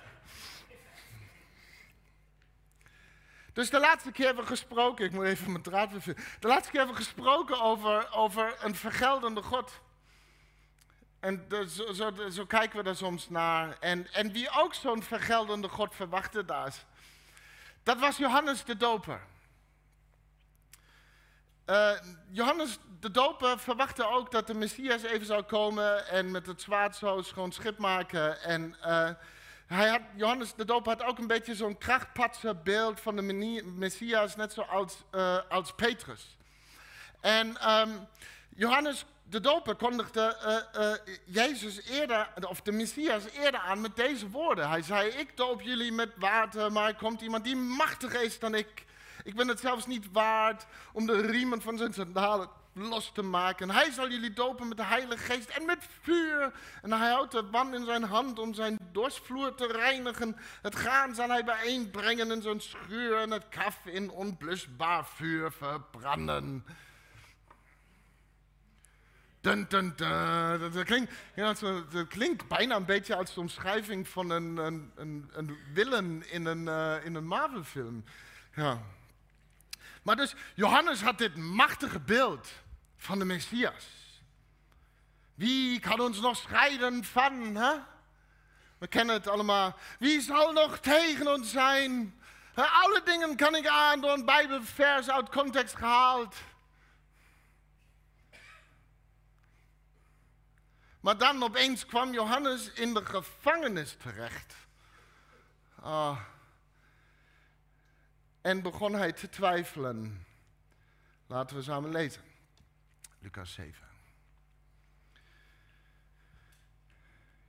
Dus 3.54 3.70
de 3.70 3.80
laatste 3.80 4.12
keer 4.12 4.26
hebben 4.26 4.44
we 4.44 4.50
gesproken, 4.50 5.06
ik 5.06 5.12
moet 5.12 5.26
even 5.26 5.52
mijn 5.52 5.64
draad 5.64 5.92
weer 5.92 6.16
De 6.40 6.48
laatste 6.48 6.72
keer 6.72 6.80
hebben 6.80 6.98
we 6.98 7.04
gesproken 7.04 7.62
over, 7.62 8.12
over 8.12 8.56
een 8.60 8.76
vergeldende 8.76 9.42
God. 9.42 9.80
En 11.28 11.46
zo, 11.70 12.12
zo, 12.30 12.46
kijken 12.46 12.84
we 12.84 12.90
er 12.90 12.96
soms 12.96 13.30
naar. 13.30 13.78
En, 13.80 14.14
en 14.14 14.32
wie 14.32 14.50
ook 14.50 14.74
zo'n 14.74 15.04
vergeldende 15.04 15.68
God 15.68 15.96
verwachtte, 15.96 16.46
daar 16.46 16.74
dat 17.84 18.00
was 18.00 18.18
Johannes 18.18 18.64
de 18.64 18.78
Doper. 18.78 19.22
Uh, 21.66 21.92
Johannes 22.30 22.78
de 23.00 23.12
Doper 23.12 23.60
verwachtte 23.60 24.10
ook 24.10 24.32
dat 24.32 24.48
de 24.48 24.54
Messias 24.54 25.04
even 25.04 25.26
zou 25.26 25.44
komen 25.44 26.08
en 26.08 26.32
met 26.32 26.46
het 26.46 26.62
zwaard 26.62 26.96
zou 26.96 27.24
schoon 27.24 27.52
schip 27.52 27.78
maken. 27.78 28.42
En 28.42 28.76
uh, 28.86 29.10
hij 29.68 29.88
had, 29.88 30.02
Johannes 30.16 30.56
de 30.56 30.66
Doper 30.66 30.98
had 30.98 31.04
ook 31.04 31.18
een 31.18 31.28
beetje 31.28 31.56
zo'n 31.56 31.78
krachtpatse 31.78 32.56
beeld 32.64 33.00
van 33.00 33.16
de 33.16 33.22
Messias, 33.76 34.36
net 34.36 34.54
zoals 34.54 35.04
uh, 35.12 35.38
als 35.50 35.74
Petrus. 35.74 36.38
En 37.20 37.72
um, 37.72 38.08
Johannes 38.58 39.06
de 39.24 39.40
doper 39.40 39.76
kondigde 39.76 40.38
uh, 40.76 41.16
Jezus 41.26 41.82
eerder, 41.82 42.28
of 42.48 42.62
de 42.62 42.72
Messias 42.72 43.30
eerder 43.30 43.60
aan 43.60 43.82
met 43.82 43.96
deze 43.96 44.30
woorden. 44.30 44.70
Hij 44.70 44.82
zei, 44.82 45.10
ik 45.10 45.38
doop 45.38 45.62
jullie 45.62 45.92
met 45.92 46.10
water, 46.16 46.72
maar 46.72 46.88
er 46.88 46.96
komt 46.96 47.22
iemand 47.22 47.44
die 47.44 47.56
machtiger 47.56 48.22
is 48.22 48.40
dan 48.40 48.56
ik. 48.56 48.86
Ik 49.24 49.36
ben 49.36 49.48
het 49.48 49.60
zelfs 49.60 49.86
niet 49.86 50.12
waard 50.12 50.66
om 50.94 51.06
de 51.06 51.22
riemen 51.22 51.62
van 51.62 51.78
zijn 51.78 51.94
sandalen 51.94 52.50
los 52.74 53.12
te 53.14 53.22
maken. 53.22 53.70
Hij 53.70 53.92
zal 53.92 54.10
jullie 54.10 54.34
dopen 54.34 54.68
met 54.68 54.78
de 54.78 54.84
Heilige 54.84 55.24
Geest 55.24 55.50
en 55.50 55.66
met 55.66 55.88
vuur. 56.02 56.52
En 56.82 56.92
hij 56.92 57.10
houdt 57.10 57.32
de 57.32 57.50
wand 57.52 57.74
in 57.74 57.86
zijn 57.86 58.04
hand 58.04 58.40
om 58.40 58.54
zijn 58.54 58.78
dorsvloer 58.92 59.56
te 59.56 59.68
reinigen. 59.68 60.38
Het 60.62 60.76
graan 60.76 61.16
zal 61.16 61.30
hij 61.30 61.44
bijeenbrengen 61.44 62.32
in 62.32 62.42
zijn 62.42 62.62
schuur 62.62 63.18
en 63.18 63.32
het 63.32 63.50
kaf 63.50 63.86
in 63.86 64.10
onblusbaar 64.12 65.06
vuur 65.06 65.52
verbranden. 65.52 66.66
Dat, 71.92 72.08
klinkt, 72.08 72.48
bijna 72.48 72.76
een 72.76 72.86
beetje 72.86 73.16
als 73.16 73.34
de 73.34 73.40
omschrijving 73.40 74.08
van 74.08 74.30
een, 74.30 74.58
een, 74.96 75.58
willen 75.74 76.30
in 76.32 76.46
een, 76.46 76.66
uh, 76.66 77.06
in 77.06 77.26
Marvel-film. 77.26 78.04
Ja. 78.56 78.82
Maar 80.04 80.16
dus, 80.16 80.36
Johannes 80.56 81.02
had 81.02 81.18
dit 81.18 81.36
machtige 81.36 82.00
beeld 82.00 82.48
van 82.98 83.20
de 83.20 83.26
Messias. 83.26 83.86
Wie 85.36 85.80
kan 85.80 86.00
ons 86.00 86.20
nog 86.20 86.38
scheiden 86.38 87.04
van? 87.04 87.54
We 88.78 88.88
kennen 88.88 89.16
het 89.16 89.28
allemaal. 89.28 89.76
Wie 90.00 90.22
zal 90.22 90.52
nog 90.52 90.80
tegen 90.80 91.34
ons 91.34 91.52
zijn? 91.52 92.22
Alle 92.56 93.02
dingen 93.06 93.36
kan 93.36 93.56
ik 93.56 93.68
aan 93.68 94.02
door 94.02 94.12
een 94.12 94.26
Bijbelvers 94.26 95.10
uit 95.10 95.30
context 95.30 95.76
gehaald. 95.76 96.36
Maar 101.00 101.18
dan 101.18 101.44
opeens 101.44 101.86
kwam 101.86 102.14
Johannes 102.14 102.72
in 102.72 102.94
de 102.94 103.06
gevangenis 103.06 103.96
terecht. 103.96 104.56
Ah. 105.76 106.20
En 108.42 108.62
begon 108.62 108.94
hij 108.94 109.12
te 109.12 109.30
twijfelen. 109.30 110.26
Laten 111.28 111.56
we 111.56 111.62
samen 111.62 111.92
lezen. 111.92 112.22
Lucas 113.20 113.54
7. 113.54 113.86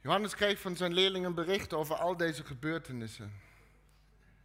Johannes 0.01 0.35
kreeg 0.35 0.61
van 0.61 0.77
zijn 0.77 0.93
leerlingen 0.93 1.35
bericht 1.35 1.73
over 1.73 1.97
al 1.97 2.17
deze 2.17 2.45
gebeurtenissen. 2.45 3.33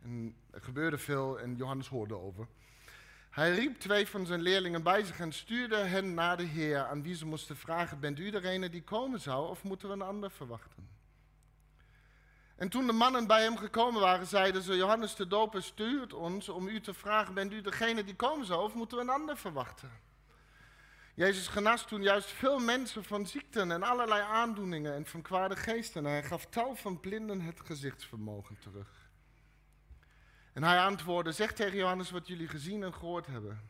En 0.04 0.36
er 0.52 0.62
gebeurde 0.62 0.98
veel 0.98 1.40
en 1.40 1.56
Johannes 1.56 1.88
hoorde 1.88 2.18
over. 2.18 2.48
Hij 3.34 3.52
riep 3.52 3.80
twee 3.80 4.08
van 4.08 4.26
zijn 4.26 4.42
leerlingen 4.42 4.84
bij 4.84 5.04
zich 5.04 5.20
en 5.20 5.32
stuurde 5.32 5.76
hen 5.76 6.14
naar 6.14 6.38
de 6.38 6.44
Heer, 6.44 6.86
aan 6.86 7.04
wie 7.04 7.16
ze 7.16 7.26
moesten 7.26 7.58
vragen: 7.58 8.00
Bent 8.00 8.20
u 8.20 8.30
degene 8.30 8.70
die 8.70 8.84
komen 8.84 9.20
zou, 9.20 9.50
of 9.50 9.64
moeten 9.64 9.88
we 9.88 9.94
een 9.94 10.02
ander 10.02 10.32
verwachten? 10.32 10.90
En 12.56 12.70
toen 12.70 12.88
de 12.88 12.94
mannen 12.94 13.28
bij 13.28 13.44
hem 13.44 13.58
gekomen 13.58 14.02
waren, 14.02 14.28
zeiden 14.28 14.62
ze: 14.62 14.76
Johannes 14.76 15.16
de 15.16 15.28
Doper 15.28 15.64
stuurt 15.64 16.14
ons 16.14 16.50
om 16.50 16.68
u 16.68 16.82
te 16.82 16.94
vragen: 16.94 17.34
Bent 17.34 17.54
u 17.54 17.62
degene 17.62 18.04
die 18.04 18.16
komen 18.16 18.46
zou, 18.46 18.64
of 18.64 18.74
moeten 18.74 18.98
we 18.98 19.04
een 19.04 19.10
ander 19.10 19.38
verwachten? 19.38 19.92
Jezus 21.14 21.48
genas 21.48 21.86
toen 21.86 22.02
juist 22.02 22.30
veel 22.30 22.60
mensen 22.60 23.04
van 23.04 23.28
ziekten 23.28 23.72
en 23.72 23.84
allerlei 23.84 24.22
aandoeningen 24.22 24.94
en 24.94 25.06
van 25.06 25.22
kwade 25.22 25.56
geesten. 25.56 26.06
En 26.06 26.12
hij 26.12 26.24
gaf 26.24 26.46
tal 26.46 26.76
van 26.76 27.00
blinden 27.00 27.42
het 27.42 27.60
gezichtsvermogen 27.60 28.58
terug. 28.60 29.03
En 30.54 30.64
hij 30.64 30.80
antwoordde, 30.80 31.32
zeg 31.32 31.54
tegen 31.54 31.78
Johannes 31.78 32.12
wat 32.12 32.28
jullie 32.28 32.48
gezien 32.48 32.84
en 32.84 32.94
gehoord 32.94 33.26
hebben. 33.26 33.62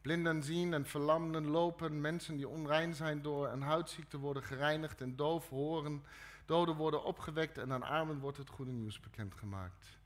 Blinden 0.00 0.42
zien 0.42 0.74
en 0.74 0.86
verlamden 0.86 1.46
lopen, 1.46 2.00
mensen 2.00 2.36
die 2.36 2.48
onrein 2.48 2.94
zijn 2.94 3.22
door 3.22 3.48
een 3.48 3.62
huidziekte 3.62 4.18
worden 4.18 4.42
gereinigd 4.42 5.00
en 5.00 5.16
doof 5.16 5.48
horen, 5.48 6.04
doden 6.46 6.74
worden 6.74 7.04
opgewekt 7.04 7.58
en 7.58 7.72
aan 7.72 7.82
armen 7.82 8.18
wordt 8.18 8.38
het 8.38 8.48
goede 8.48 8.72
nieuws 8.72 9.00
bekendgemaakt. 9.00 9.98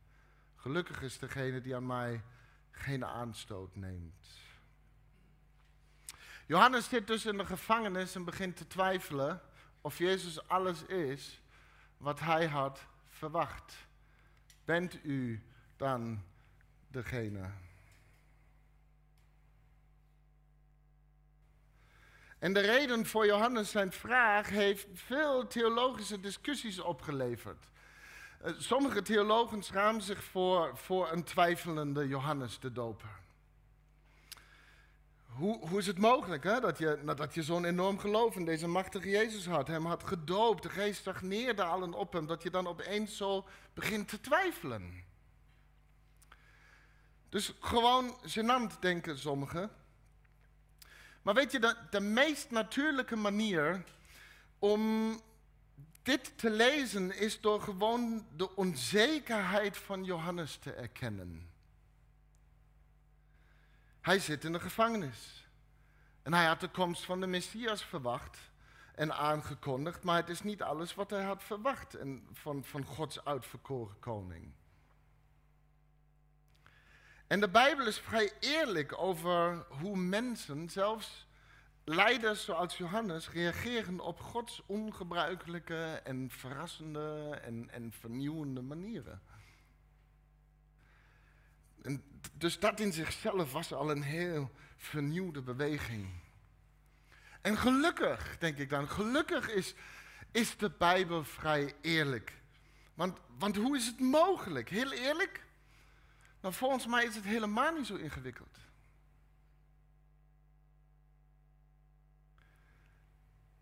Gelukkig 0.57 1.03
is 1.03 1.19
degene 1.19 1.61
die 1.61 1.77
aan 1.77 1.87
mij 1.87 2.23
geen 2.71 3.05
aanstoot 3.05 3.77
neemt. 3.77 4.27
Johannes 6.47 6.89
zit 6.89 7.07
dus 7.07 7.27
in 7.27 7.39
de 7.39 7.47
gevangenis 7.47 8.15
en 8.15 8.25
begint 8.25 8.57
te 8.57 8.67
twijfelen 8.67 9.41
of 9.81 9.99
Jezus 9.99 10.49
alles 10.49 10.83
is 10.83 11.41
wat 11.97 12.21
hij 12.21 12.47
had 12.47 12.87
verwacht. 13.09 13.87
Bent 14.65 15.05
u 15.05 15.43
dan 15.83 16.23
degene. 16.89 17.51
En 22.39 22.53
de 22.53 22.61
reden 22.61 23.07
voor 23.07 23.27
Johannes 23.27 23.71
zijn 23.71 23.93
vraag 23.93 24.49
heeft 24.49 24.87
veel 24.93 25.47
theologische 25.47 26.21
discussies 26.21 26.79
opgeleverd. 26.79 27.71
Eh, 28.41 28.53
sommige 28.59 29.03
theologen 29.03 29.63
schamen 29.63 30.03
zich 30.03 30.25
voor, 30.25 30.77
voor 30.77 31.13
een 31.13 31.25
twijfelende 31.25 32.09
Johannes 32.09 32.59
de 32.59 32.73
Doper. 32.73 33.21
Hoe, 35.27 35.69
hoe 35.69 35.79
is 35.79 35.87
het 35.87 35.99
mogelijk 35.99 36.45
hè? 36.45 36.61
Dat, 36.61 36.79
je, 36.79 37.13
dat 37.17 37.35
je 37.35 37.43
zo'n 37.43 37.65
enorm 37.65 37.99
geloof 37.99 38.37
in 38.37 38.45
deze 38.45 38.67
machtige 38.69 39.09
Jezus 39.09 39.47
had, 39.47 39.69
hem 39.69 39.87
had 39.87 40.05
gedoopt, 40.05 40.63
de 40.63 40.69
geest 40.69 41.01
stagneerde 41.01 41.63
allen 41.63 41.95
op 41.95 42.13
hem, 42.13 42.27
dat 42.27 42.43
je 42.43 42.51
dan 42.51 42.67
opeens 42.67 43.17
zo 43.17 43.47
begint 43.75 44.09
te 44.09 44.21
twijfelen? 44.21 45.11
Dus 47.33 47.53
gewoon 47.61 48.17
gênant 48.23 48.79
denken 48.81 49.19
sommigen. 49.19 49.71
Maar 51.23 51.35
weet 51.35 51.53
je, 51.53 51.59
de, 51.59 51.77
de 51.91 52.01
meest 52.01 52.51
natuurlijke 52.51 53.17
manier 53.17 53.85
om 54.59 55.13
dit 56.03 56.39
te 56.39 56.51
lezen 56.51 57.17
is 57.19 57.41
door 57.41 57.61
gewoon 57.61 58.27
de 58.37 58.57
onzekerheid 58.57 59.77
van 59.77 60.05
Johannes 60.05 60.57
te 60.57 60.73
erkennen. 60.73 61.51
Hij 64.01 64.19
zit 64.19 64.45
in 64.45 64.53
de 64.53 64.61
gevangenis. 64.61 65.49
En 66.23 66.35
hij 66.35 66.47
had 66.47 66.61
de 66.61 66.69
komst 66.69 67.05
van 67.05 67.21
de 67.21 67.27
Messias 67.27 67.85
verwacht 67.85 68.39
en 68.95 69.15
aangekondigd, 69.15 70.03
maar 70.03 70.17
het 70.17 70.29
is 70.29 70.43
niet 70.43 70.63
alles 70.63 70.95
wat 70.95 71.11
hij 71.11 71.25
had 71.25 71.43
verwacht 71.43 71.95
en 71.95 72.29
van, 72.33 72.65
van 72.65 72.85
Gods 72.85 73.25
uitverkoren 73.25 73.99
koning. 73.99 74.53
En 77.33 77.41
de 77.41 77.49
Bijbel 77.49 77.87
is 77.87 77.99
vrij 77.99 78.33
eerlijk 78.41 78.99
over 78.99 79.65
hoe 79.69 79.97
mensen, 79.97 80.71
zelfs 80.71 81.27
leiders 81.85 82.45
zoals 82.45 82.77
Johannes, 82.77 83.31
reageren 83.31 84.01
op 84.01 84.21
Gods 84.21 84.63
ongebruikelijke 84.67 86.01
en 86.05 86.31
verrassende 86.31 87.39
en, 87.43 87.71
en 87.71 87.93
vernieuwende 87.93 88.63
manieren. 88.63 89.23
En 91.83 92.03
dus 92.33 92.59
dat 92.59 92.81
in 92.81 92.93
zichzelf 92.93 93.53
was 93.53 93.73
al 93.73 93.91
een 93.91 94.03
heel 94.03 94.51
vernieuwde 94.77 95.43
beweging. 95.43 96.09
En 97.41 97.57
gelukkig, 97.57 98.39
denk 98.39 98.59
ik 98.59 98.69
dan, 98.69 98.89
gelukkig 98.89 99.49
is, 99.49 99.75
is 100.33 100.57
de 100.57 100.71
Bijbel 100.79 101.25
vrij 101.25 101.75
eerlijk. 101.81 102.41
Want, 102.95 103.19
want 103.39 103.57
hoe 103.57 103.77
is 103.77 103.87
het 103.87 104.01
mogelijk? 104.01 104.69
Heel 104.69 104.93
eerlijk, 104.93 105.42
maar 106.43 106.53
volgens 106.53 106.87
mij 106.87 107.05
is 107.05 107.15
het 107.15 107.25
helemaal 107.25 107.73
niet 107.73 107.87
zo 107.87 107.95
ingewikkeld. 107.95 108.59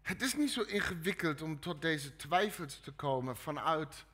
Het 0.02 0.22
is 0.22 0.34
niet 0.34 0.50
zo 0.50 0.62
ingewikkeld 0.62 1.42
om 1.42 1.60
tot 1.60 1.82
deze 1.82 2.16
twijfels 2.16 2.80
te 2.80 2.92
komen 2.92 3.36
vanuit 3.36 4.04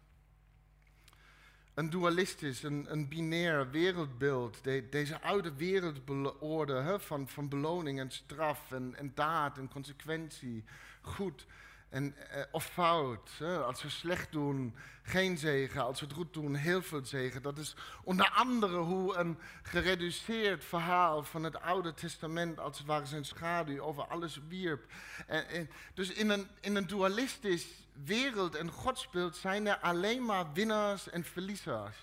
een 1.75 1.91
dualistisch, 1.91 2.63
een, 2.63 2.87
een 2.89 3.09
binair 3.09 3.71
wereldbeeld. 3.71 4.65
deze 4.91 5.21
oude 5.21 5.55
wereldorde 5.55 6.99
van, 6.99 7.29
van 7.29 7.49
beloning 7.49 8.01
en 8.01 8.11
straf 8.11 8.73
en, 8.73 8.95
en 8.95 9.13
daad 9.15 9.59
en 9.59 9.69
consequentie, 9.69 10.65
goed 11.01 11.47
en, 11.89 12.15
eh, 12.31 12.43
of 12.51 12.65
fout. 12.65 13.31
Hè? 13.39 13.59
Als 13.59 13.83
we 13.83 13.89
slecht 13.89 14.33
doen, 14.33 14.77
geen 15.03 15.39
zegen. 15.39 15.83
Als 15.83 16.01
we 16.01 16.07
het 16.07 16.15
goed 16.15 16.33
doen, 16.33 16.55
heel 16.55 16.83
veel 16.83 17.05
zegen. 17.05 17.43
Dat 17.43 17.59
is 17.59 17.75
onder 18.05 18.31
andere 18.31 18.77
hoe 18.77 19.17
een 19.17 19.39
gereduceerd 19.63 20.65
verhaal 20.65 21.25
van 21.25 21.45
het 21.45 21.61
Oude 21.61 21.95
Testament, 21.95 22.59
als 22.59 22.79
het 22.79 22.87
ware 22.87 23.07
zijn 23.07 23.25
schaduw, 23.25 23.81
over 23.81 24.07
alles 24.07 24.41
wierp. 24.49 24.93
En, 25.27 25.71
dus 25.95 26.13
in 26.13 26.31
een, 26.31 26.49
in 26.61 26.77
een 26.77 26.87
dualistisch 26.87 27.67
wereld- 28.05 28.55
en 28.55 28.71
godsbeeld 28.71 29.37
zijn 29.37 29.67
er 29.67 29.79
alleen 29.79 30.25
maar 30.25 30.53
winnaars 30.53 31.11
en 31.11 31.25
verliezers. 31.25 31.97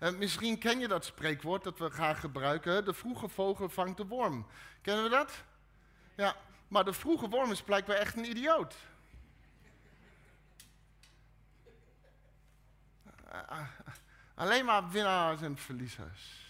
Uh, 0.00 0.10
misschien 0.10 0.58
ken 0.58 0.78
je 0.78 0.88
dat 0.88 1.04
spreekwoord 1.04 1.64
dat 1.64 1.78
we 1.78 1.90
graag 1.90 2.20
gebruiken. 2.20 2.84
De 2.84 2.94
vroege 2.94 3.28
vogel 3.28 3.68
vangt 3.68 3.96
de 3.96 4.06
worm. 4.06 4.46
Kennen 4.82 5.04
we 5.04 5.10
dat? 5.10 5.44
Ja, 6.14 6.36
maar 6.68 6.84
de 6.84 6.92
vroege 6.92 7.28
worm 7.28 7.50
is 7.50 7.62
blijkbaar 7.62 7.96
echt 7.96 8.16
een 8.16 8.30
idioot. 8.30 8.74
Alleen 14.34 14.64
maar 14.64 14.90
winnaars 14.90 15.42
en 15.42 15.56
verliezers. 15.56 16.48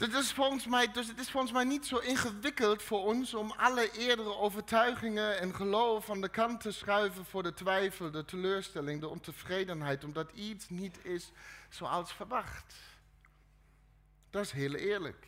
Dit 0.00 0.14
is 0.14 0.32
volgens 0.32 0.66
mij, 0.66 0.92
dus 0.92 1.06
het 1.06 1.18
is 1.18 1.30
volgens 1.30 1.52
mij 1.52 1.64
niet 1.64 1.86
zo 1.86 1.96
ingewikkeld 1.96 2.82
voor 2.82 3.04
ons 3.04 3.34
om 3.34 3.50
alle 3.50 3.90
eerdere 3.90 4.36
overtuigingen 4.36 5.40
en 5.40 5.54
geloof 5.54 6.10
aan 6.10 6.20
de 6.20 6.28
kant 6.28 6.60
te 6.60 6.72
schuiven 6.72 7.24
voor 7.24 7.42
de 7.42 7.54
twijfel, 7.54 8.10
de 8.10 8.24
teleurstelling, 8.24 9.00
de 9.00 9.08
ontevredenheid, 9.08 10.04
omdat 10.04 10.30
iets 10.32 10.68
niet 10.68 11.04
is 11.04 11.32
zoals 11.68 12.12
verwacht. 12.12 12.74
Dat 14.30 14.44
is 14.44 14.50
heel 14.50 14.74
eerlijk. 14.74 15.26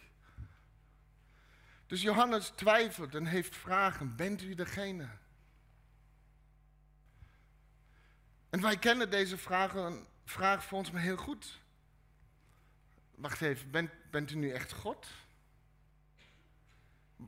Dus 1.87 2.03
Johannes 2.03 2.49
twijfelt 2.49 3.15
en 3.15 3.27
heeft 3.27 3.57
vragen. 3.57 4.17
Bent 4.17 4.43
u 4.43 4.55
degene? 4.55 5.09
En 8.53 8.61
wij 8.61 8.79
kennen 8.79 9.11
deze 9.11 9.39
vraag, 9.39 9.93
vraag 10.25 10.65
volgens 10.65 10.91
mij 10.91 11.03
heel 11.03 11.17
goed. 11.17 11.61
Wacht 13.15 13.41
even, 13.41 13.71
bent, 13.71 13.91
bent 14.11 14.31
u 14.31 14.35
nu 14.35 14.51
echt 14.51 14.73
God? 14.73 15.07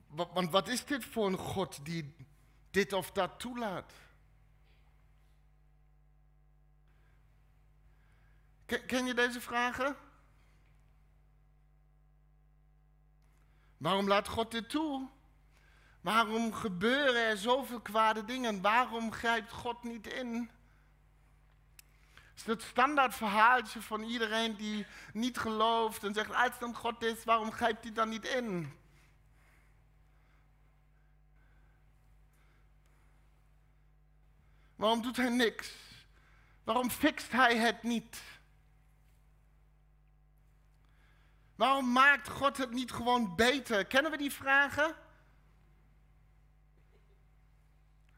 Want 0.09 0.51
wat 0.51 0.69
is 0.69 0.85
dit 0.85 1.05
voor 1.05 1.27
een 1.27 1.37
God 1.37 1.85
die 1.85 2.15
dit 2.71 2.93
of 2.93 3.11
dat 3.11 3.41
toelaat? 3.41 3.93
Ken 8.87 9.07
je 9.07 9.15
deze 9.15 9.41
vragen? 9.41 9.97
Waarom 13.77 14.09
laat 14.09 14.29
God 14.29 14.51
dit 14.51 14.71
toe? 14.71 15.09
Waarom 16.01 16.53
gebeuren 16.53 17.29
er 17.29 17.37
zoveel 17.37 17.81
kwade 17.81 18.25
dingen? 18.25 18.61
Waarom 18.61 19.13
grijpt 19.13 19.53
God 19.53 19.83
niet 19.83 20.07
in? 20.07 20.51
Is 22.35 22.45
het 22.45 22.63
standaard 22.63 23.15
verhaaltje 23.15 23.83
van 23.83 24.03
iedereen 24.03 24.57
die 24.57 24.87
niet 25.13 25.39
gelooft 25.39 26.05
en 26.05 26.15
zegt, 26.15 26.35
als 26.35 26.59
dan 26.59 26.75
God 26.75 27.03
is, 27.03 27.25
waarom 27.25 27.53
grijpt 27.53 27.85
hij 27.85 27.93
dan 27.93 28.09
niet 28.09 28.25
in? 28.25 28.73
Waarom 34.77 35.03
doet 35.03 35.17
hij 35.17 35.29
niks? 35.29 35.73
Waarom 36.65 36.91
fixt 36.91 37.33
hij 37.33 37.57
het 37.57 37.83
niet? 37.83 38.23
Waarom 41.55 41.93
maakt 41.93 42.29
God 42.29 42.57
het 42.57 42.71
niet 42.71 42.93
gewoon 42.93 43.37
beter? 43.37 43.87
Kennen 43.87 44.11
we 44.11 44.17
die 44.17 44.33
vragen? 44.33 44.95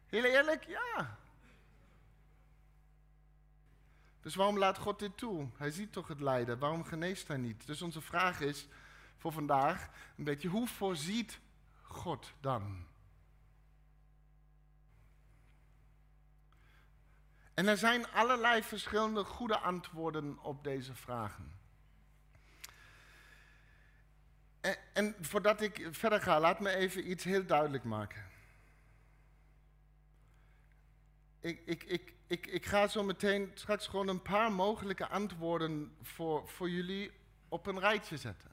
Heel 0.07 0.25
eerlijk, 0.25 0.65
ja. 0.65 1.19
Dus 4.27 4.35
waarom 4.35 4.59
laat 4.59 4.79
God 4.79 4.99
dit 4.99 5.17
toe? 5.17 5.49
Hij 5.57 5.71
ziet 5.71 5.93
toch 5.93 6.09
het 6.09 6.21
lijden, 6.21 6.59
waarom 6.59 6.85
geneest 6.85 7.29
hij 7.29 7.37
niet? 7.37 7.67
Dus 7.67 7.83
onze 7.83 8.01
vraag 8.01 8.41
is 8.41 8.69
voor 9.17 9.33
vandaag 9.33 9.89
een 10.17 10.25
beetje, 10.25 10.49
hoe 10.49 10.67
voorziet 10.69 11.39
God 11.83 12.33
dan? 12.41 12.87
En 17.55 17.67
er 17.67 17.77
zijn 17.77 18.09
allerlei 18.11 18.63
verschillende 18.63 19.25
goede 19.25 19.59
antwoorden 19.59 20.39
op 20.43 20.65
deze 20.65 20.95
vragen. 20.95 21.53
En, 24.61 24.77
en, 24.93 25.15
voordat 25.21 25.61
ik 25.61 25.89
verder 25.91 26.21
ga, 26.21 26.41
laat 26.41 26.61
me 26.61 26.75
even 26.75 27.11
iets 27.11 27.25
heel 27.25 27.47
duidelijk 27.47 27.85
maken. 27.85 28.25
Ik, 31.41 31.63
ik, 31.65 31.85
ik, 31.85 32.16
ik, 32.27 32.47
ik 32.47 32.67
ga 32.67 32.89
zo 32.89 33.03
meteen 33.03 33.51
straks 33.55 33.87
gewoon 33.87 34.09
een 34.09 34.23
paar 34.23 34.53
mogelijke 34.53 35.09
antwoorden 35.09 35.97
voor, 36.03 36.49
voor 36.49 36.71
jullie 36.71 37.11
op 37.49 37.67
een 37.67 37.81
rijtje 37.81 38.17
zetten. 38.17 38.51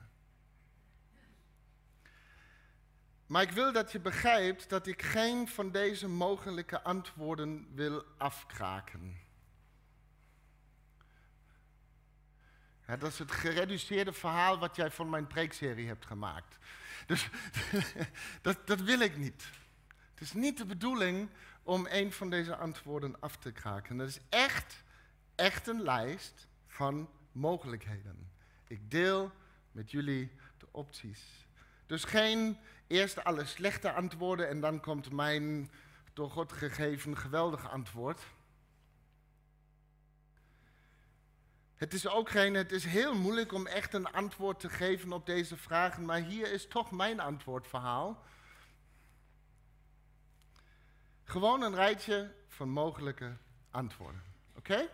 Maar 3.26 3.42
ik 3.42 3.52
wil 3.52 3.72
dat 3.72 3.92
je 3.92 4.00
begrijpt 4.00 4.70
dat 4.70 4.88
ik 4.88 5.02
geen 5.02 5.48
van 5.48 5.72
deze 5.72 6.08
mogelijke 6.08 6.82
antwoorden 6.82 7.68
wil 7.76 8.04
afkraken. 8.18 9.22
dat 12.86 13.12
is 13.12 13.20
het 13.20 13.32
gereduceerde 13.32 14.14
verhaal 14.14 14.60
wat 14.60 14.76
jij 14.76 14.92
van 14.92 15.10
mijn 15.10 15.28
preekserie 15.28 15.88
hebt 15.88 16.06
gemaakt. 16.06 16.58
Dus 17.06 17.30
dat, 18.42 18.68
dat 18.68 18.82
wil 18.82 19.00
ik 19.00 19.18
niet. 19.18 19.50
Het 20.14 20.22
is 20.22 20.34
niet 20.34 20.58
de 20.58 20.66
bedoeling 20.66 21.30
om 21.64 21.88
een 21.90 22.12
van 22.12 22.30
deze 22.30 22.56
antwoorden 22.56 23.20
af 23.20 23.38
te 23.38 23.52
kraken. 23.52 23.98
Dat 23.98 24.08
is 24.08 24.20
echt, 24.30 24.84
echt 25.36 25.68
een 25.68 25.82
lijst 25.82 26.48
van 26.68 27.10
mogelijkheden. 27.32 28.32
Ik 28.68 28.92
deel 28.92 29.32
met 29.72 29.92
jullie 29.92 30.32
de 30.58 30.68
opties. 30.72 31.48
Dus 31.86 32.04
geen 32.04 32.58
eerst 32.88 33.24
alle 33.24 33.46
slechte 33.46 33.92
antwoorden 33.92 34.50
en 34.50 34.62
dan 34.62 34.80
komt 34.80 35.12
mijn 35.12 35.72
door 36.14 36.30
God 36.30 36.52
gegeven 36.52 37.18
geweldige 37.18 37.68
antwoord. 37.68 38.22
Het 41.76 41.94
is 41.94 42.08
ook 42.08 42.30
geen, 42.30 42.54
het 42.54 42.72
is 42.72 42.86
heel 42.86 43.16
moeilijk 43.16 43.54
om 43.54 43.68
echt 43.68 43.94
een 43.94 44.12
antwoord 44.12 44.60
te 44.60 44.70
geven 44.70 45.12
op 45.12 45.26
deze 45.26 45.58
vragen, 45.58 46.06
maar 46.06 46.22
hier 46.22 46.52
is 46.52 46.68
toch 46.68 46.92
mijn 46.92 47.20
antwoordverhaal. 47.20 48.24
Gewoon 51.24 51.62
een 51.62 51.76
rijtje 51.76 52.34
van 52.48 52.70
mogelijke 52.70 53.38
antwoorden. 53.72 54.24
Oké? 54.56 54.90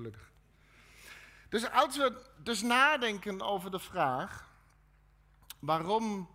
gelukkig. 0.00 0.32
Dus 1.48 1.70
als 1.70 1.96
we 1.96 2.22
dus 2.36 2.62
nadenken 2.62 3.42
over 3.42 3.70
de 3.70 3.78
vraag 3.78 4.52
waarom 5.58 6.28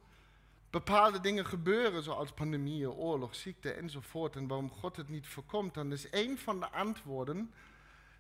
bepaalde 0.70 1.20
dingen 1.20 1.46
gebeuren, 1.46 2.04
zoals 2.04 2.32
pandemieën, 2.32 2.90
oorlog, 2.90 3.36
ziekte 3.36 3.72
enzovoort, 3.72 4.36
en 4.36 4.48
waarom 4.48 4.72
God 4.72 4.96
het 4.96 5.10
niet 5.10 5.28
voorkomt, 5.28 5.74
dan 5.74 5.92
is 5.92 6.08
een 6.12 6.38
van 6.38 6.60
de 6.60 6.70
antwoorden 6.70 7.54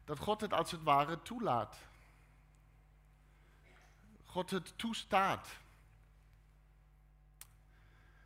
dat 0.05 0.19
God 0.19 0.41
het 0.41 0.53
als 0.53 0.71
het 0.71 0.83
ware 0.83 1.21
toelaat. 1.21 1.77
God 4.23 4.49
het 4.49 4.77
toestaat. 4.77 5.47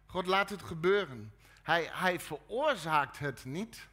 God 0.10 0.26
laat 0.26 0.50
het 0.50 0.64
gebeuren. 0.64 1.34
Hij, 1.62 1.90
hij 1.92 2.20
veroorzaakt 2.20 3.20
het 3.20 3.46
niet, 3.46 3.88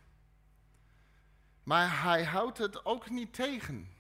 maar 1.62 2.02
hij 2.02 2.24
houdt 2.24 2.58
het 2.58 2.84
ook 2.84 3.10
niet 3.10 3.34
tegen. 3.34 3.90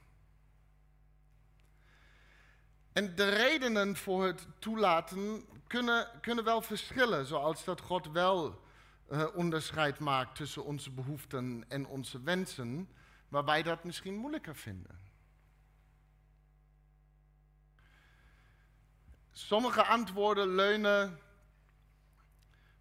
En 2.92 3.14
de 3.14 3.28
redenen 3.28 3.96
voor 3.96 4.24
het 4.24 4.46
toelaten 4.58 5.46
kunnen, 5.66 6.08
kunnen 6.20 6.44
wel 6.44 6.62
verschillen, 6.62 7.26
zoals 7.26 7.64
dat 7.64 7.80
God 7.80 8.10
wel 8.10 8.64
uh, 9.10 9.26
onderscheid 9.34 9.98
maakt 9.98 10.36
tussen 10.36 10.64
onze 10.64 10.90
behoeften 10.90 11.64
en 11.68 11.86
onze 11.86 12.22
wensen, 12.22 12.88
waar 13.28 13.44
wij 13.44 13.62
dat 13.62 13.84
misschien 13.84 14.16
moeilijker 14.16 14.56
vinden. 14.56 14.98
Sommige 19.32 19.82
antwoorden 19.82 20.54
leunen 20.54 21.20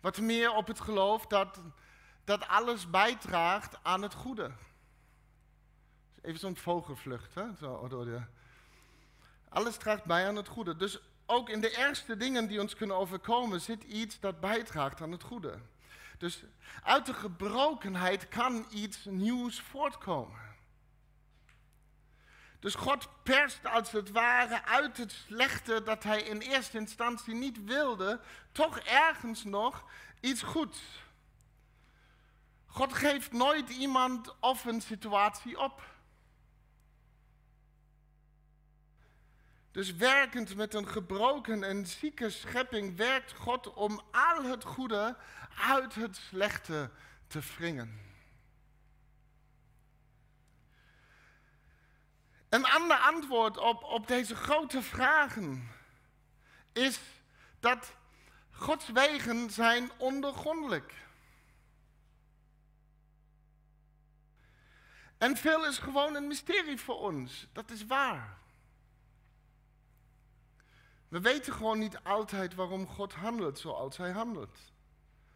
wat 0.06 0.20
meer 0.20 0.54
op 0.54 0.68
het 0.68 0.80
geloof 0.80 1.28
dat, 1.28 1.62
dat 2.24 2.48
alles 2.48 2.90
bijdraagt 2.90 3.78
aan 3.82 4.02
het 4.02 4.14
goede. 4.14 4.52
Even 6.22 6.40
zo'n 6.40 6.56
vogelvlucht, 6.56 7.36
hè? 7.36 7.44
Zo 7.60 7.88
door 7.88 8.06
de, 8.06 8.22
alles 9.50 9.78
draagt 9.78 10.04
bij 10.04 10.28
aan 10.28 10.36
het 10.36 10.48
goede. 10.48 10.76
Dus 10.76 11.00
ook 11.26 11.50
in 11.50 11.62
de 11.62 11.76
ergste 11.76 12.18
dingen 12.18 12.48
die 12.48 12.62
ons 12.62 12.76
kunnen 12.76 12.96
overkomen 12.96 13.62
zit 13.62 13.84
iets 13.84 14.20
dat 14.20 14.40
bijdraagt 14.40 15.02
aan 15.02 15.12
het 15.12 15.24
goede. 15.24 15.60
Dus 16.18 16.44
uit 16.84 17.06
de 17.06 17.14
gebrokenheid 17.14 18.28
kan 18.28 18.66
iets 18.70 19.06
nieuws 19.06 19.62
voortkomen. 19.62 20.40
Dus 22.66 22.76
God 22.76 23.08
perst 23.24 23.66
als 23.66 23.92
het 23.92 24.12
ware 24.12 24.64
uit 24.64 24.98
het 24.98 25.12
slechte 25.12 25.84
dat 25.84 26.04
hij 26.04 26.22
in 26.22 26.40
eerste 26.40 26.78
instantie 26.78 27.34
niet 27.34 27.64
wilde, 27.64 28.20
toch 28.52 28.80
ergens 28.80 29.44
nog 29.44 29.84
iets 30.20 30.42
goeds. 30.42 30.82
God 32.66 32.94
geeft 32.94 33.32
nooit 33.32 33.70
iemand 33.70 34.36
of 34.40 34.66
een 34.66 34.82
situatie 34.82 35.60
op. 35.60 35.82
Dus 39.72 39.96
werkend 39.96 40.56
met 40.56 40.74
een 40.74 40.88
gebroken 40.88 41.64
en 41.64 41.86
zieke 41.86 42.30
schepping 42.30 42.98
werkt 42.98 43.34
God 43.34 43.74
om 43.74 44.02
al 44.12 44.44
het 44.44 44.64
goede 44.64 45.18
uit 45.62 45.96
het 45.96 46.16
slechte 46.16 46.90
te 47.28 47.40
wringen. 47.58 48.15
Een 52.56 52.66
ander 52.66 52.98
antwoord 52.98 53.58
op, 53.58 53.84
op 53.84 54.08
deze 54.08 54.36
grote 54.36 54.82
vragen 54.82 55.70
is 56.74 57.00
dat 57.60 57.96
Gods 58.52 58.90
wegen 58.90 59.50
zijn 59.50 59.92
ondergrondelijk. 59.98 60.94
En 65.18 65.38
veel 65.38 65.66
is 65.66 65.78
gewoon 65.78 66.16
een 66.16 66.28
mysterie 66.28 66.80
voor 66.80 67.00
ons. 67.00 67.48
Dat 67.52 67.72
is 67.72 67.86
waar. 67.86 68.38
We 71.08 71.20
weten 71.20 71.54
gewoon 71.54 71.80
niet 71.80 72.00
altijd 72.04 72.56
waarom 72.56 72.88
God 72.88 73.14
handelt 73.14 73.60
zoals 73.60 73.98
hij 73.98 74.12
handelt. 74.12 74.60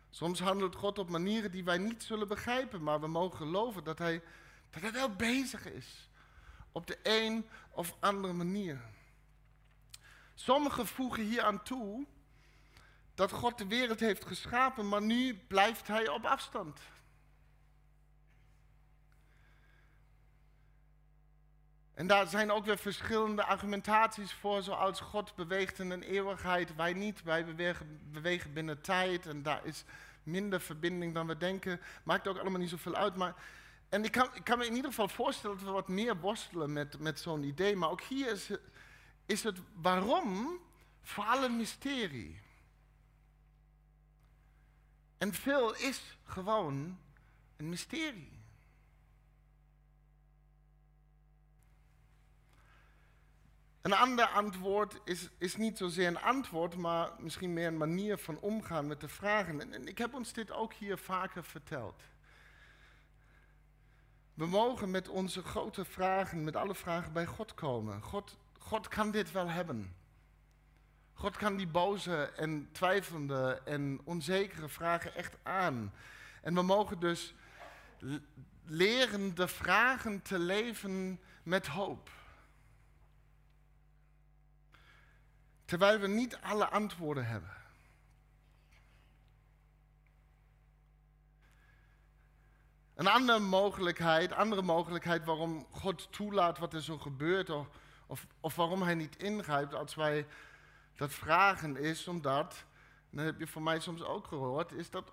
Soms 0.09 0.39
handelt 0.39 0.75
God 0.75 0.99
op 0.99 1.09
manieren 1.09 1.51
die 1.51 1.63
wij 1.63 1.77
niet 1.77 2.03
zullen 2.03 2.27
begrijpen, 2.27 2.83
maar 2.83 2.99
we 2.99 3.07
mogen 3.07 3.37
geloven 3.37 3.83
dat 3.83 3.97
hij, 3.97 4.23
dat 4.69 4.81
hij 4.81 4.91
wel 4.91 5.15
bezig 5.15 5.65
is. 5.65 6.08
Op 6.71 6.87
de 6.87 6.97
een 7.03 7.49
of 7.71 7.95
andere 7.99 8.33
manier. 8.33 8.81
Sommigen 10.33 10.87
voegen 10.87 11.23
hier 11.23 11.41
aan 11.41 11.63
toe 11.63 12.05
dat 13.15 13.31
God 13.31 13.57
de 13.57 13.67
wereld 13.67 13.99
heeft 13.99 14.25
geschapen, 14.25 14.89
maar 14.89 15.01
nu 15.01 15.35
blijft 15.47 15.87
hij 15.87 16.07
op 16.09 16.25
afstand. 16.25 16.79
En 21.93 22.07
daar 22.07 22.27
zijn 22.27 22.51
ook 22.51 22.65
weer 22.65 22.77
verschillende 22.77 23.43
argumentaties 23.43 24.33
voor, 24.33 24.61
zoals 24.61 24.99
God 24.99 25.35
beweegt 25.35 25.79
in 25.79 25.89
een 25.89 26.03
eeuwigheid, 26.03 26.75
wij 26.75 26.93
niet, 26.93 27.23
wij 27.23 27.45
bewegen, 27.45 28.11
bewegen 28.11 28.53
binnen 28.53 28.81
tijd 28.81 29.25
en 29.25 29.43
daar 29.43 29.65
is 29.65 29.83
minder 30.23 30.61
verbinding 30.61 31.13
dan 31.13 31.27
we 31.27 31.37
denken. 31.37 31.79
Maakt 32.03 32.27
ook 32.27 32.37
allemaal 32.37 32.59
niet 32.59 32.69
zoveel 32.69 32.95
uit, 32.95 33.15
maar 33.15 33.35
en 33.89 34.03
ik 34.03 34.11
kan, 34.11 34.29
ik 34.33 34.57
me 34.57 34.65
in 34.65 34.75
ieder 34.75 34.89
geval 34.89 35.07
voorstellen 35.07 35.57
dat 35.57 35.65
we 35.65 35.71
wat 35.71 35.87
meer 35.87 36.19
worstelen 36.19 36.73
met, 36.73 36.99
met 36.99 37.19
zo'n 37.19 37.43
idee. 37.43 37.75
Maar 37.75 37.89
ook 37.89 38.01
hier 38.01 38.31
is, 38.31 38.49
is 39.25 39.43
het 39.43 39.57
waarom 39.73 40.59
vooral 41.01 41.43
een 41.43 41.57
mysterie. 41.57 42.39
En 45.17 45.33
veel 45.33 45.75
is 45.75 46.17
gewoon 46.23 46.99
een 47.57 47.69
mysterie. 47.69 48.37
Een 53.81 53.93
ander 53.93 54.25
antwoord 54.25 54.99
is, 55.03 55.29
is 55.37 55.55
niet 55.55 55.77
zozeer 55.77 56.07
een 56.07 56.21
antwoord, 56.21 56.75
maar 56.75 57.11
misschien 57.19 57.53
meer 57.53 57.67
een 57.67 57.77
manier 57.77 58.17
van 58.17 58.39
omgaan 58.39 58.87
met 58.87 59.01
de 59.01 59.07
vragen. 59.07 59.61
En, 59.61 59.73
en 59.73 59.87
ik 59.87 59.97
heb 59.97 60.13
ons 60.13 60.33
dit 60.33 60.51
ook 60.51 60.73
hier 60.73 60.97
vaker 60.97 61.43
verteld. 61.43 62.03
We 64.39 64.47
mogen 64.47 64.91
met 64.91 65.07
onze 65.07 65.43
grote 65.43 65.85
vragen, 65.85 66.43
met 66.43 66.55
alle 66.55 66.75
vragen 66.75 67.13
bij 67.13 67.25
God 67.25 67.53
komen. 67.53 68.01
God, 68.01 68.37
God 68.59 68.87
kan 68.87 69.11
dit 69.11 69.31
wel 69.31 69.49
hebben. 69.49 69.95
God 71.13 71.37
kan 71.37 71.55
die 71.57 71.67
boze 71.67 72.31
en 72.35 72.69
twijfelende 72.71 73.61
en 73.65 74.01
onzekere 74.03 74.69
vragen 74.69 75.15
echt 75.15 75.37
aan. 75.43 75.93
En 76.41 76.53
we 76.53 76.61
mogen 76.61 76.99
dus 76.99 77.33
leren 78.65 79.35
de 79.35 79.47
vragen 79.47 80.21
te 80.21 80.39
leven 80.39 81.19
met 81.43 81.67
hoop. 81.67 82.09
Terwijl 85.65 85.99
we 85.99 86.07
niet 86.07 86.37
alle 86.41 86.67
antwoorden 86.67 87.25
hebben. 87.25 87.58
Een 92.99 93.07
andere 93.07 93.39
mogelijkheid, 93.39 94.31
andere 94.33 94.61
mogelijkheid 94.61 95.25
waarom 95.25 95.67
God 95.71 96.11
toelaat 96.11 96.57
wat 96.57 96.73
er 96.73 96.81
zo 96.81 96.97
gebeurt, 96.97 97.49
of, 97.49 97.67
of, 98.07 98.27
of 98.39 98.55
waarom 98.55 98.81
Hij 98.81 98.95
niet 98.95 99.17
ingrijpt 99.17 99.73
als 99.73 99.95
wij 99.95 100.27
dat 100.95 101.11
vragen, 101.11 101.77
is 101.77 102.07
omdat, 102.07 102.65
dat 103.09 103.25
heb 103.25 103.39
je 103.39 103.47
voor 103.47 103.61
mij 103.61 103.79
soms 103.79 104.03
ook 104.03 104.27
gehoord, 104.27 104.71
is 104.71 104.89
dat 104.89 105.11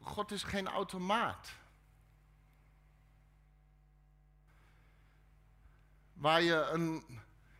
God 0.00 0.30
is 0.30 0.42
geen 0.42 0.68
automaat. 0.68 1.52
Waar 6.12 6.42
je 6.42 6.68
een 6.72 7.04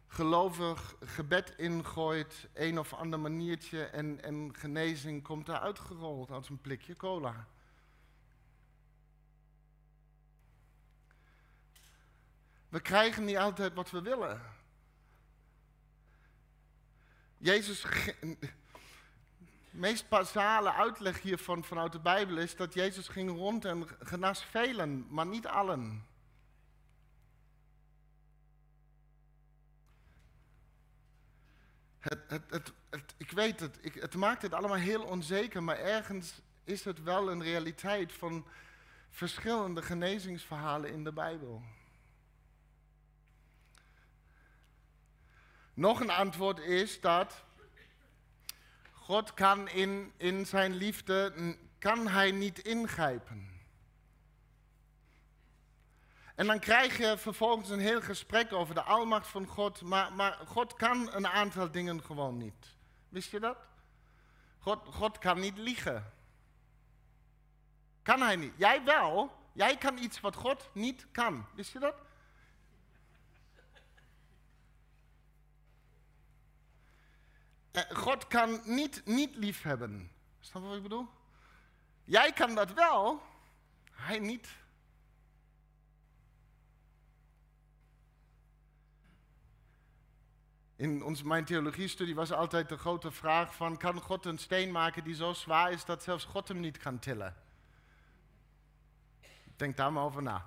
gelovig 0.06 0.94
gebed 1.00 1.54
ingooit, 1.56 2.48
een 2.54 2.78
of 2.78 2.92
ander 2.92 3.20
maniertje 3.20 3.84
en, 3.84 4.22
en 4.22 4.54
genezing 4.54 5.22
komt 5.22 5.48
eruit 5.48 5.78
gerold 5.78 6.30
als 6.30 6.48
een 6.48 6.60
plikje 6.60 6.96
cola. 6.96 7.46
We 12.72 12.80
krijgen 12.80 13.24
niet 13.24 13.36
altijd 13.36 13.74
wat 13.74 13.90
we 13.90 14.02
willen. 14.02 14.42
Jezus, 17.38 17.86
meest 19.70 20.08
basale 20.08 20.72
uitleg 20.72 21.20
hiervan 21.20 21.64
vanuit 21.64 21.92
de 21.92 22.00
Bijbel 22.00 22.36
is 22.38 22.56
dat 22.56 22.74
Jezus 22.74 23.08
ging 23.08 23.30
rond 23.30 23.64
en 23.64 23.88
genas 24.00 24.44
velen, 24.44 25.06
maar 25.08 25.26
niet 25.26 25.46
allen. 25.46 26.06
Het, 31.98 32.18
het, 32.28 32.72
het, 32.90 33.14
ik 33.16 33.30
weet 33.30 33.60
het, 33.60 33.78
het 33.82 34.14
maakt 34.14 34.42
het 34.42 34.54
allemaal 34.54 34.76
heel 34.76 35.02
onzeker, 35.02 35.62
maar 35.62 35.78
ergens 35.78 36.40
is 36.64 36.84
het 36.84 37.02
wel 37.02 37.30
een 37.30 37.42
realiteit 37.42 38.12
van 38.12 38.46
verschillende 39.10 39.82
genezingsverhalen 39.82 40.92
in 40.92 41.04
de 41.04 41.12
Bijbel. 41.12 41.62
Nog 45.74 46.00
een 46.00 46.10
antwoord 46.10 46.58
is 46.58 47.00
dat 47.00 47.44
God 48.92 49.34
kan 49.34 49.68
in, 49.68 50.12
in 50.16 50.46
zijn 50.46 50.74
liefde, 50.74 51.56
kan 51.78 52.08
hij 52.08 52.30
niet 52.30 52.58
ingrijpen. 52.58 53.50
En 56.34 56.46
dan 56.46 56.58
krijg 56.58 56.98
je 56.98 57.18
vervolgens 57.18 57.70
een 57.70 57.80
heel 57.80 58.00
gesprek 58.00 58.52
over 58.52 58.74
de 58.74 58.82
almacht 58.82 59.28
van 59.28 59.46
God, 59.46 59.82
maar, 59.82 60.12
maar 60.12 60.38
God 60.46 60.74
kan 60.74 61.14
een 61.14 61.26
aantal 61.26 61.70
dingen 61.70 62.02
gewoon 62.02 62.38
niet. 62.38 62.76
Wist 63.08 63.30
je 63.30 63.40
dat? 63.40 63.56
God, 64.58 64.78
God 64.90 65.18
kan 65.18 65.40
niet 65.40 65.58
liegen. 65.58 66.12
Kan 68.02 68.20
hij 68.20 68.36
niet. 68.36 68.52
Jij 68.56 68.84
wel. 68.84 69.40
Jij 69.52 69.76
kan 69.76 69.98
iets 69.98 70.20
wat 70.20 70.34
God 70.34 70.70
niet 70.72 71.06
kan. 71.12 71.46
Wist 71.54 71.72
je 71.72 71.78
dat? 71.78 71.94
God 77.92 78.26
kan 78.26 78.60
niet 78.64 79.02
niet 79.04 79.36
lief 79.36 79.62
hebben. 79.62 80.10
Snap 80.40 80.62
je 80.62 80.68
wat 80.68 80.76
ik 80.76 80.82
bedoel? 80.82 81.08
Jij 82.04 82.32
kan 82.32 82.54
dat 82.54 82.72
wel, 82.72 83.22
hij 83.92 84.18
niet. 84.18 84.48
In 90.76 91.02
ons, 91.04 91.22
mijn 91.22 91.44
theologiestudie 91.44 92.14
was 92.14 92.32
altijd 92.32 92.68
de 92.68 92.76
grote 92.76 93.10
vraag 93.10 93.54
van, 93.54 93.76
kan 93.76 94.00
God 94.00 94.26
een 94.26 94.38
steen 94.38 94.70
maken 94.70 95.04
die 95.04 95.14
zo 95.14 95.32
zwaar 95.32 95.72
is 95.72 95.84
dat 95.84 96.02
zelfs 96.02 96.24
God 96.24 96.48
hem 96.48 96.60
niet 96.60 96.78
kan 96.78 96.98
tillen? 96.98 97.36
Denk 99.56 99.76
daar 99.76 99.92
maar 99.92 100.04
over 100.04 100.22
na. 100.22 100.46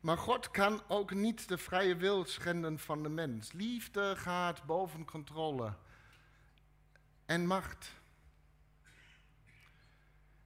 Maar 0.00 0.18
God 0.18 0.50
kan 0.50 0.82
ook 0.88 1.14
niet 1.14 1.48
de 1.48 1.58
vrije 1.58 1.96
wil 1.96 2.24
schenden 2.24 2.78
van 2.78 3.02
de 3.02 3.08
mens. 3.08 3.52
Liefde 3.52 4.16
gaat 4.16 4.64
boven 4.64 5.04
controle 5.04 5.74
en 7.26 7.46
macht. 7.46 7.92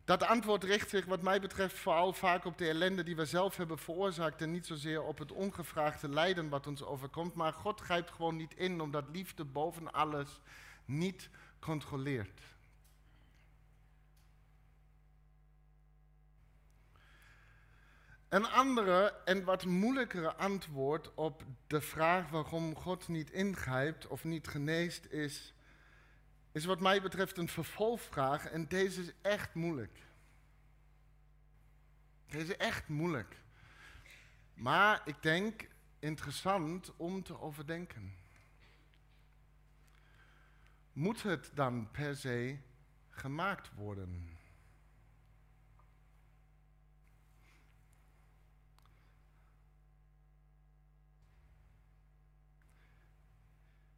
Dat 0.04 0.22
antwoord 0.22 0.64
richt 0.64 0.90
zich, 0.90 1.04
wat 1.04 1.22
mij 1.22 1.40
betreft, 1.40 1.78
vooral 1.78 2.12
vaak 2.12 2.44
op 2.44 2.58
de 2.58 2.68
ellende 2.68 3.02
die 3.02 3.16
we 3.16 3.24
zelf 3.24 3.56
hebben 3.56 3.78
veroorzaakt 3.78 4.42
en 4.42 4.50
niet 4.50 4.66
zozeer 4.66 5.02
op 5.02 5.18
het 5.18 5.32
ongevraagde 5.32 6.08
lijden 6.08 6.48
wat 6.48 6.66
ons 6.66 6.82
overkomt. 6.82 7.34
Maar 7.34 7.52
God 7.52 7.80
grijpt 7.80 8.10
gewoon 8.10 8.36
niet 8.36 8.54
in, 8.54 8.80
omdat 8.80 9.04
liefde 9.12 9.44
boven 9.44 9.92
alles 9.92 10.40
niet 10.84 11.28
controleert. 11.60 12.40
Een 18.34 18.46
andere 18.46 19.20
en 19.24 19.44
wat 19.44 19.64
moeilijkere 19.64 20.34
antwoord 20.34 21.14
op 21.14 21.44
de 21.66 21.80
vraag 21.80 22.30
waarom 22.30 22.76
God 22.76 23.08
niet 23.08 23.30
ingrijpt 23.30 24.06
of 24.06 24.24
niet 24.24 24.48
geneest 24.48 25.04
is, 25.04 25.54
is 26.52 26.64
wat 26.64 26.80
mij 26.80 27.02
betreft 27.02 27.38
een 27.38 27.48
vervolgvraag 27.48 28.46
en 28.46 28.68
deze 28.68 29.00
is 29.00 29.12
echt 29.22 29.54
moeilijk. 29.54 29.98
Deze 32.26 32.44
is 32.44 32.56
echt 32.56 32.88
moeilijk. 32.88 33.36
Maar 34.54 35.02
ik 35.04 35.22
denk 35.22 35.68
interessant 35.98 36.96
om 36.96 37.22
te 37.22 37.40
overdenken. 37.40 38.14
Moet 40.92 41.22
het 41.22 41.50
dan 41.54 41.90
per 41.90 42.16
se 42.16 42.58
gemaakt 43.10 43.70
worden? 43.74 44.33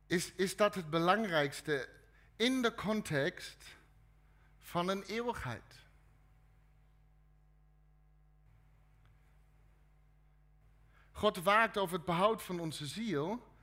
Is, 0.07 0.33
is 0.37 0.57
dat 0.57 0.75
het 0.75 0.91
belangrijkste 0.91 1.89
in 2.37 2.63
de 2.63 2.75
context 2.75 3.65
van 4.61 4.89
een 4.89 5.03
eeuwigheid. 5.03 5.75
God 11.13 11.43
waakt 11.43 11.79
over 11.79 11.97
het 11.97 12.05
behoud 12.05 12.43
van 12.43 12.61
onze 12.61 12.87
ziel. 12.87 13.55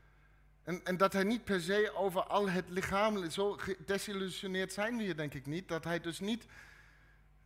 En, 0.63 0.85
en, 0.85 0.97
dat 0.97 1.13
hij 1.13 1.23
niet 1.23 1.43
per 1.43 1.61
se 1.61 1.91
over 1.95 2.23
al 2.23 2.49
het 2.49 2.69
lichamelijke, 2.69 3.33
zo 3.33 3.53
gedesillusioneerd 3.53 4.73
zijn 4.73 4.97
we 4.97 5.03
hier 5.03 5.15
denk 5.15 5.33
ik 5.33 5.45
niet, 5.45 5.67
dat 5.67 5.83
hij 5.83 5.99
dus 5.99 6.19
niet 6.19 6.45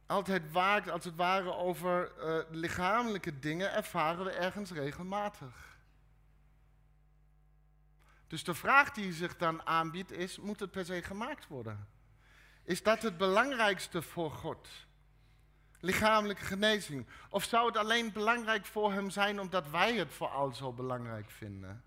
altijd 0.06 0.52
waakt 0.52 0.90
als 0.90 1.06
het 1.06 1.16
ware 1.16 1.54
over 1.54 2.12
uh, 2.20 2.40
lichamelijke 2.50 3.40
dingen, 3.40 3.74
ervaren 3.74 4.26
we 4.26 4.32
ergens 4.32 4.72
regelmatig. 4.72 5.77
Dus 8.28 8.44
de 8.44 8.54
vraag 8.54 8.92
die 8.92 9.14
zich 9.14 9.38
dan 9.38 9.66
aanbiedt 9.66 10.12
is, 10.12 10.40
moet 10.40 10.60
het 10.60 10.72
per 10.72 10.86
se 10.86 11.02
gemaakt 11.02 11.48
worden? 11.48 11.88
Is 12.64 12.84
dat 12.84 13.02
het 13.02 13.18
belangrijkste 13.18 14.02
voor 14.02 14.32
God? 14.32 14.70
Lichamelijke 15.80 16.46
genezing. 16.46 17.08
Of 17.30 17.44
zou 17.44 17.68
het 17.68 17.78
alleen 17.78 18.12
belangrijk 18.12 18.66
voor 18.66 18.92
Hem 18.92 19.10
zijn 19.10 19.40
omdat 19.40 19.70
wij 19.70 19.96
het 19.96 20.14
vooral 20.14 20.54
zo 20.54 20.74
belangrijk 20.74 21.30
vinden? 21.30 21.84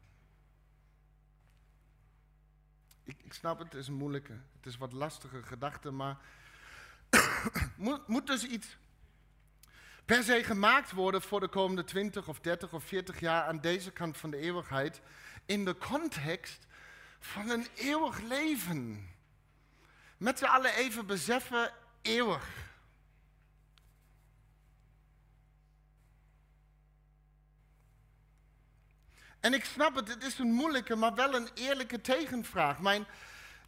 Ik, 3.02 3.22
ik 3.22 3.32
snap 3.32 3.58
het, 3.58 3.72
het 3.72 3.82
is 3.82 3.88
een 3.88 3.94
moeilijke, 3.94 4.32
het 4.56 4.66
is 4.66 4.76
wat 4.76 4.92
lastige 4.92 5.42
gedachte, 5.42 5.90
maar 5.90 6.16
moet, 7.76 8.06
moet 8.06 8.26
dus 8.26 8.44
iets 8.44 8.76
per 10.04 10.22
se 10.22 10.44
gemaakt 10.44 10.92
worden 10.92 11.22
voor 11.22 11.40
de 11.40 11.48
komende 11.48 11.84
20 11.84 12.28
of 12.28 12.40
30 12.40 12.72
of 12.72 12.84
40 12.84 13.20
jaar 13.20 13.44
aan 13.44 13.60
deze 13.60 13.90
kant 13.90 14.16
van 14.16 14.30
de 14.30 14.36
eeuwigheid 14.36 15.00
in 15.46 15.64
de 15.64 15.76
context 15.78 16.66
van 17.20 17.50
een 17.50 17.66
eeuwig 17.74 18.20
leven. 18.20 19.08
Met 20.16 20.38
z'n 20.38 20.44
allen 20.44 20.74
even 20.74 21.06
beseffen, 21.06 21.72
eeuwig. 22.02 22.68
En 29.40 29.54
ik 29.54 29.64
snap 29.64 29.94
het, 29.94 30.08
het 30.08 30.24
is 30.24 30.38
een 30.38 30.52
moeilijke, 30.52 30.96
maar 30.96 31.14
wel 31.14 31.34
een 31.34 31.48
eerlijke 31.54 32.00
tegenvraag. 32.00 32.80
Mijn, 32.80 33.06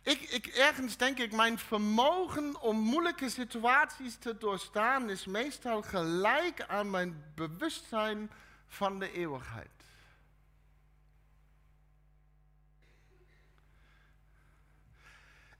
ik, 0.02 0.20
ik, 0.20 0.46
ergens 0.46 0.96
denk 0.96 1.18
ik, 1.18 1.32
mijn 1.32 1.58
vermogen 1.58 2.60
om 2.60 2.76
moeilijke 2.76 3.28
situaties 3.28 4.16
te 4.16 4.38
doorstaan 4.38 5.10
is 5.10 5.26
meestal 5.26 5.82
gelijk 5.82 6.62
aan 6.62 6.90
mijn 6.90 7.24
bewustzijn 7.34 8.30
van 8.68 8.98
de 8.98 9.12
eeuwigheid. 9.12 9.81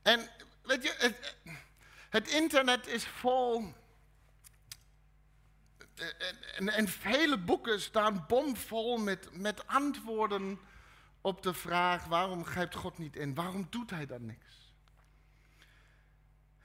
En 0.03 0.29
weet 0.62 0.83
je, 0.83 1.15
het, 2.09 2.29
internet 2.29 2.87
is 2.87 3.07
vol. 3.07 3.75
En, 6.57 6.69
en, 6.69 6.88
vele 6.88 7.38
boeken 7.38 7.81
staan 7.81 8.25
bomvol 8.29 8.97
met, 8.97 9.29
met 9.33 9.67
antwoorden 9.67 10.61
op 11.21 11.43
de 11.43 11.55
vraag: 11.55 12.05
waarom 12.05 12.45
grijpt 12.45 12.75
God 12.75 12.99
niet 12.99 13.17
in? 13.17 13.35
Waarom 13.35 13.67
doet 13.71 13.91
hij 13.91 14.07
dan 14.07 14.27
niks? 14.27 14.53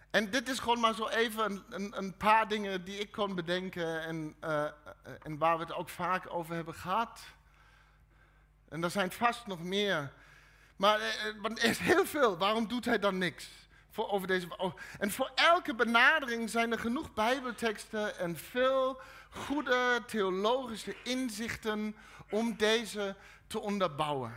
En 0.09 0.29
dit 0.29 0.49
is 0.49 0.59
gewoon 0.59 0.79
maar 0.79 0.93
zo 0.93 1.07
even 1.07 1.63
een, 1.69 1.97
een, 1.97 2.17
paar 2.17 2.47
dingen 2.47 2.83
die 2.83 2.99
ik 2.99 3.11
kon 3.11 3.35
bedenken 3.35 4.01
en, 4.01 4.35
uh, 4.43 4.63
en 5.23 5.37
waar 5.37 5.57
we 5.57 5.63
het 5.63 5.73
ook 5.73 5.89
vaak 5.89 6.33
over 6.33 6.55
hebben 6.55 6.73
gehad. 6.73 7.21
En 8.69 8.83
er 8.83 8.91
zijn 8.91 9.11
vast 9.11 9.47
nog 9.47 9.63
meer. 9.63 10.13
Maar 10.77 10.99
uh, 10.99 11.43
er 11.43 11.63
is 11.63 11.77
heel 11.77 12.05
veel. 12.05 12.37
Waarom 12.37 12.67
doet 12.67 12.85
hij 12.85 12.99
dan 12.99 13.17
niks? 13.17 13.49
Voor 13.89 14.09
over 14.09 14.27
deze, 14.27 14.73
en 14.99 15.11
voor 15.11 15.31
elke 15.35 15.75
benadering 15.75 16.49
zijn 16.49 16.71
er 16.71 16.79
genoeg 16.79 17.13
Bijbelteksten 17.13 18.17
en 18.17 18.37
veel 18.37 19.01
goede 19.29 20.03
theologische 20.07 20.95
inzichten 21.03 21.95
om 22.29 22.57
deze 22.57 23.15
te 23.47 23.59
onderbouwen. 23.59 24.33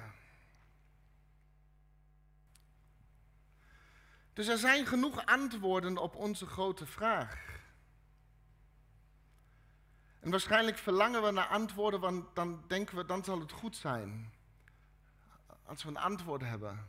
Dus 4.32 4.46
er 4.46 4.58
zijn 4.58 4.86
genoeg 4.86 5.26
antwoorden 5.26 5.98
op 5.98 6.16
onze 6.16 6.46
grote 6.46 6.86
vraag. 6.86 7.48
En 10.20 10.30
waarschijnlijk 10.30 10.78
verlangen 10.78 11.22
we 11.22 11.30
naar 11.30 11.46
antwoorden, 11.46 12.00
want 12.00 12.34
dan 12.34 12.64
denken 12.66 12.96
we, 12.96 13.04
dan 13.04 13.24
zal 13.24 13.40
het 13.40 13.52
goed 13.52 13.76
zijn. 13.76 14.32
Als 15.70 15.82
we 15.82 15.88
een 15.88 15.96
antwoord 15.96 16.40
hebben. 16.40 16.88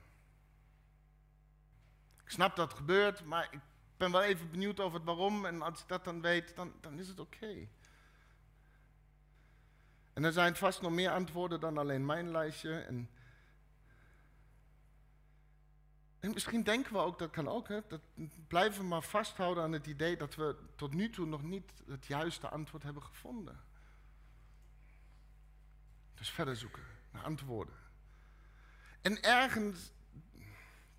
Ik 2.24 2.30
snap 2.30 2.56
dat 2.56 2.70
het 2.70 2.78
gebeurt, 2.78 3.24
maar 3.24 3.48
ik 3.52 3.60
ben 3.98 4.12
wel 4.12 4.24
even 4.24 4.52
benieuwd 4.52 4.80
over 4.80 4.98
het 4.98 5.08
waarom. 5.08 5.46
En 5.46 5.62
als 5.62 5.82
ik 5.82 5.88
dat 5.88 6.04
dan 6.04 6.22
weet, 6.22 6.56
dan, 6.56 6.74
dan 6.80 7.00
is 7.00 7.08
het 7.08 7.20
oké. 7.20 7.68
En 10.14 10.24
er 10.24 10.32
zijn 10.32 10.56
vast 10.56 10.82
nog 10.82 10.92
meer 10.92 11.10
antwoorden 11.10 11.60
dan 11.60 11.78
alleen 11.78 12.06
mijn 12.06 12.32
lijstje. 12.32 12.80
En, 12.80 13.10
en 16.20 16.32
misschien 16.34 16.64
denken 16.64 16.94
we 16.94 17.00
ook, 17.00 17.20
dat 17.20 17.32
kan 17.32 17.48
ook, 17.48 17.68
hè, 17.68 17.80
dat 17.88 18.02
blijven 18.48 18.82
we 18.82 18.88
maar 18.88 19.04
vasthouden 19.04 19.64
aan 19.64 19.72
het 19.72 19.88
idee 19.88 20.18
dat 20.18 20.36
we 20.36 20.56
tot 20.76 20.94
nu 20.94 21.10
toe 21.10 21.26
nog 21.26 21.44
niet 21.44 21.72
het 21.88 22.06
juiste 22.06 22.48
antwoord 22.48 22.84
hebben 22.84 23.04
gevonden. 23.04 23.60
Dus 26.14 26.30
verder 26.30 26.56
zoeken 26.56 26.84
naar 27.12 27.24
antwoorden. 27.24 27.81
En 29.02 29.22
ergens 29.24 29.92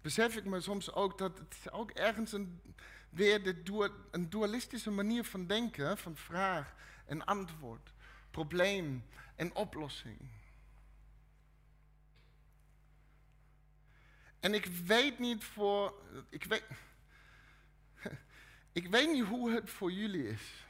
besef 0.00 0.36
ik 0.36 0.44
me 0.44 0.60
soms 0.60 0.92
ook 0.92 1.18
dat 1.18 1.38
het 1.38 1.72
ook 1.72 1.90
ergens 1.90 2.32
een, 2.32 2.60
weer 3.10 3.42
de 3.42 3.90
een 4.10 4.30
dualistische 4.30 4.90
manier 4.90 5.24
van 5.24 5.46
denken, 5.46 5.98
van 5.98 6.16
vraag 6.16 6.74
en 7.06 7.24
antwoord, 7.24 7.92
probleem 8.30 9.04
en 9.36 9.54
oplossing. 9.54 10.18
En 14.40 14.54
ik 14.54 14.66
weet 14.66 15.18
niet 15.18 15.44
voor, 15.44 15.94
ik 16.28 16.44
weet, 16.44 16.64
ik 18.72 18.86
weet 18.86 19.12
niet 19.12 19.24
hoe 19.24 19.52
het 19.52 19.70
voor 19.70 19.92
jullie 19.92 20.28
is. 20.28 20.66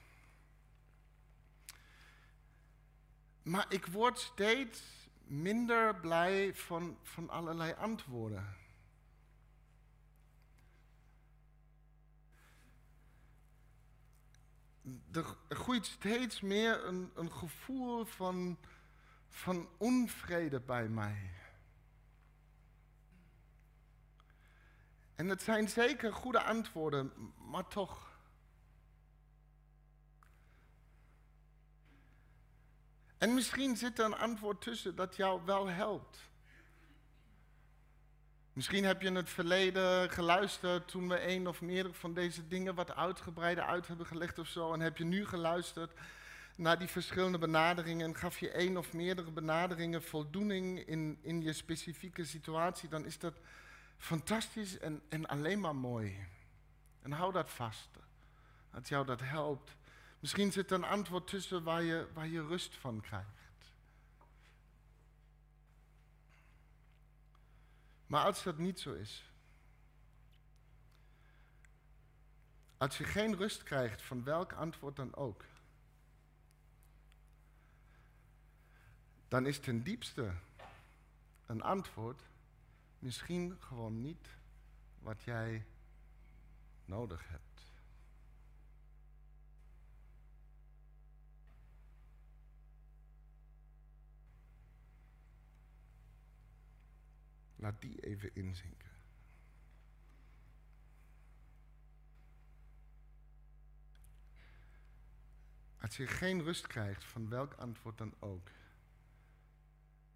Maar 3.42 3.66
ik 3.68 3.86
word 3.86 4.18
steeds 4.18 5.01
minder 5.32 5.94
blij 5.94 6.54
van, 6.54 6.98
van 7.02 7.30
allerlei 7.30 7.74
antwoorden. 7.74 8.56
er 15.12 15.36
groeit 15.48 15.86
steeds 15.86 16.40
meer 16.40 16.84
een, 16.84 17.10
een 17.14 17.32
gevoel 17.32 18.04
van, 18.04 18.58
van 19.28 19.68
onvrede 19.76 20.60
bij 20.60 20.88
mij. 20.88 21.30
En 25.14 25.28
het 25.28 25.42
zijn 25.42 25.68
zeker 25.68 26.12
goede 26.12 26.42
antwoorden, 26.42 27.12
maar 27.50 27.68
toch. 27.68 28.11
En 33.22 33.34
misschien 33.34 33.76
zit 33.76 33.98
er 33.98 34.04
een 34.04 34.16
antwoord 34.16 34.60
tussen 34.60 34.94
dat 34.94 35.16
jou 35.16 35.40
wel 35.44 35.66
helpt. 35.66 36.18
Misschien 38.52 38.84
heb 38.84 39.00
je 39.00 39.06
in 39.06 39.14
het 39.14 39.30
verleden 39.30 40.10
geluisterd 40.10 40.88
toen 40.88 41.08
we 41.08 41.28
een 41.28 41.46
of 41.48 41.60
meer 41.60 41.94
van 41.94 42.14
deze 42.14 42.48
dingen 42.48 42.74
wat 42.74 42.94
uitgebreider 42.94 43.64
uit 43.64 43.86
hebben 43.86 44.06
gelegd 44.06 44.38
of 44.38 44.46
zo. 44.46 44.72
En 44.72 44.80
heb 44.80 44.96
je 44.96 45.04
nu 45.04 45.26
geluisterd 45.26 45.92
naar 46.56 46.78
die 46.78 46.88
verschillende 46.88 47.38
benaderingen 47.38 48.06
en 48.06 48.16
gaf 48.16 48.38
je 48.38 48.50
één 48.50 48.76
of 48.76 48.92
meerdere 48.92 49.30
benaderingen 49.30 50.02
voldoening 50.02 50.78
in, 50.86 51.18
in 51.20 51.42
je 51.42 51.52
specifieke 51.52 52.24
situatie, 52.24 52.88
dan 52.88 53.04
is 53.04 53.18
dat 53.18 53.34
fantastisch 53.96 54.78
en, 54.78 55.02
en 55.08 55.26
alleen 55.26 55.60
maar 55.60 55.76
mooi. 55.76 56.26
En 57.02 57.12
hou 57.12 57.32
dat 57.32 57.50
vast, 57.50 57.88
dat 58.70 58.88
jou 58.88 59.06
dat 59.06 59.20
helpt. 59.20 59.76
Misschien 60.22 60.52
zit 60.52 60.70
er 60.70 60.76
een 60.76 60.84
antwoord 60.84 61.26
tussen 61.26 61.62
waar 61.62 61.82
je, 61.82 62.08
waar 62.12 62.26
je 62.26 62.46
rust 62.46 62.74
van 62.74 63.00
krijgt. 63.00 63.72
Maar 68.06 68.24
als 68.24 68.42
dat 68.42 68.58
niet 68.58 68.80
zo 68.80 68.92
is, 68.92 69.30
als 72.76 72.98
je 72.98 73.04
geen 73.04 73.36
rust 73.36 73.62
krijgt 73.62 74.02
van 74.02 74.24
welk 74.24 74.52
antwoord 74.52 74.96
dan 74.96 75.14
ook, 75.14 75.44
dan 79.28 79.46
is 79.46 79.58
ten 79.58 79.82
diepste 79.82 80.34
een 81.46 81.62
antwoord 81.62 82.22
misschien 82.98 83.56
gewoon 83.60 84.00
niet 84.00 84.28
wat 84.98 85.22
jij 85.22 85.66
nodig 86.84 87.28
hebt. 87.28 87.51
Laat 97.62 97.80
die 97.80 98.00
even 98.00 98.34
inzinken. 98.34 98.90
Als 105.80 105.96
je 105.96 106.06
geen 106.06 106.42
rust 106.42 106.66
krijgt 106.66 107.04
van 107.04 107.28
welk 107.28 107.52
antwoord 107.52 107.98
dan 107.98 108.14
ook, 108.18 108.50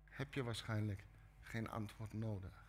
heb 0.04 0.34
je 0.34 0.42
waarschijnlijk 0.42 1.04
geen 1.40 1.68
antwoord 1.68 2.12
nodig. 2.12 2.64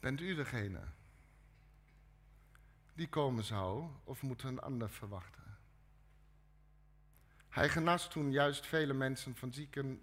Bent 0.00 0.20
u 0.20 0.34
degene 0.34 0.98
die 3.00 3.08
komen 3.08 3.44
zou, 3.44 3.88
of 4.04 4.22
moeten 4.22 4.48
een 4.48 4.60
ander 4.60 4.90
verwachten? 4.90 5.42
Hij 7.48 7.68
genas 7.68 8.08
toen 8.08 8.32
juist 8.32 8.66
vele 8.66 8.92
mensen 8.92 9.36
van 9.36 9.52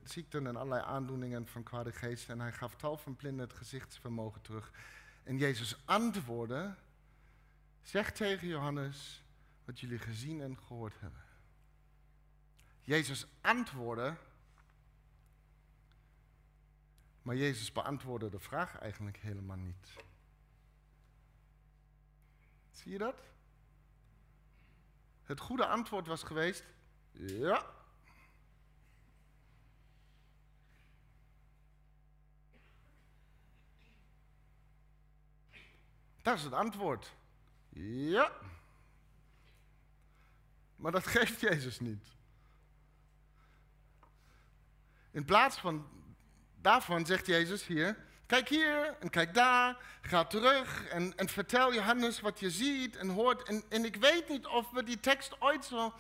ziekten 0.04 0.48
en 0.48 0.56
allerlei 0.56 0.84
aandoeningen 0.84 1.48
van 1.48 1.64
kwade 1.64 1.92
geesten 1.92 2.34
en 2.34 2.40
hij 2.40 2.52
gaf 2.52 2.76
tal 2.76 2.98
van 2.98 3.16
blinden 3.16 3.48
het 3.48 3.58
gezichtsvermogen 3.58 4.42
terug. 4.42 4.72
En 5.24 5.38
Jezus 5.38 5.86
antwoordde, 5.86 6.76
zeg 7.82 8.12
tegen 8.12 8.48
Johannes 8.48 9.24
wat 9.66 9.80
jullie 9.80 10.00
gezien 10.00 10.42
en 10.42 10.58
gehoord 10.58 11.00
hebben. 11.00 11.24
Jezus 12.82 13.28
antwoordde, 13.42 14.16
maar 17.22 17.36
Jezus 17.36 17.72
beantwoordde 17.72 18.30
de 18.30 18.40
vraag 18.40 18.78
eigenlijk 18.78 19.18
helemaal 19.18 19.58
niet. 19.58 20.07
Zie 22.88 22.98
je 22.98 23.04
dat? 23.04 23.22
Het 25.24 25.40
goede 25.40 25.66
antwoord 25.66 26.08
was 26.08 26.24
geweest, 26.24 26.64
ja. 27.12 27.66
Dat 36.22 36.38
is 36.38 36.44
het 36.44 36.54
antwoord. 36.54 37.14
Ja. 38.10 38.32
Maar 40.76 40.92
dat 40.92 41.08
geeft 41.18 41.40
Jezus 41.40 41.80
niet. 41.80 42.08
In 45.12 45.26
plaats 45.26 45.58
van 45.58 45.88
daarvan 46.62 47.06
zegt 47.06 47.26
Jezus 47.26 47.66
hier, 47.66 48.07
kijk 48.28 48.50
hier 48.50 48.96
en 49.00 49.10
kijk 49.10 49.34
daar, 49.34 49.78
ga 50.02 50.26
terug 50.26 50.88
en, 50.88 51.14
en 51.16 51.30
vertel 51.30 51.74
Johannes 51.74 52.20
wat 52.20 52.40
je 52.40 52.50
ziet 52.50 52.96
en 52.96 53.10
hoort. 53.10 53.44
En, 53.44 53.64
en 53.70 53.86
ik 53.86 53.96
weet 53.96 54.30
niet 54.30 54.48
of 54.48 54.72
we 54.72 54.84
die 54.84 55.00
tekst 55.00 55.42
ooit 55.42 55.66
zo 55.66 55.94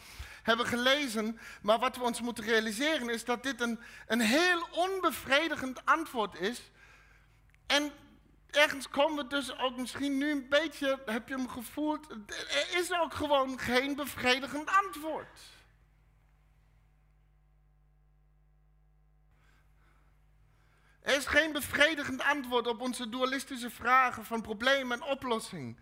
hebben 0.43 0.65
gelezen, 0.65 1.39
maar 1.61 1.79
wat 1.79 1.97
we 1.97 2.03
ons 2.03 2.21
moeten 2.21 2.43
realiseren 2.43 3.09
is 3.09 3.25
dat 3.25 3.43
dit 3.43 3.61
een, 3.61 3.79
een 4.07 4.21
heel 4.21 4.67
onbevredigend 4.71 5.85
antwoord 5.85 6.39
is. 6.39 6.71
En 7.67 7.91
ergens 8.51 8.89
komen 8.89 9.23
we 9.23 9.29
dus 9.29 9.57
ook 9.57 9.77
misschien 9.77 10.17
nu 10.17 10.31
een 10.31 10.49
beetje, 10.49 11.01
heb 11.05 11.27
je 11.27 11.35
hem 11.35 11.49
gevoeld, 11.49 12.11
er 12.47 12.77
is 12.77 12.93
ook 12.93 13.13
gewoon 13.13 13.59
geen 13.59 13.95
bevredigend 13.95 14.69
antwoord. 14.83 15.39
Er 21.07 21.15
is 21.15 21.25
geen 21.25 21.51
bevredigend 21.51 22.23
antwoord 22.23 22.67
op 22.67 22.81
onze 22.81 23.09
dualistische 23.09 23.69
vragen 23.69 24.25
van 24.25 24.41
probleem 24.41 24.91
en 24.91 25.03
oplossing. 25.03 25.77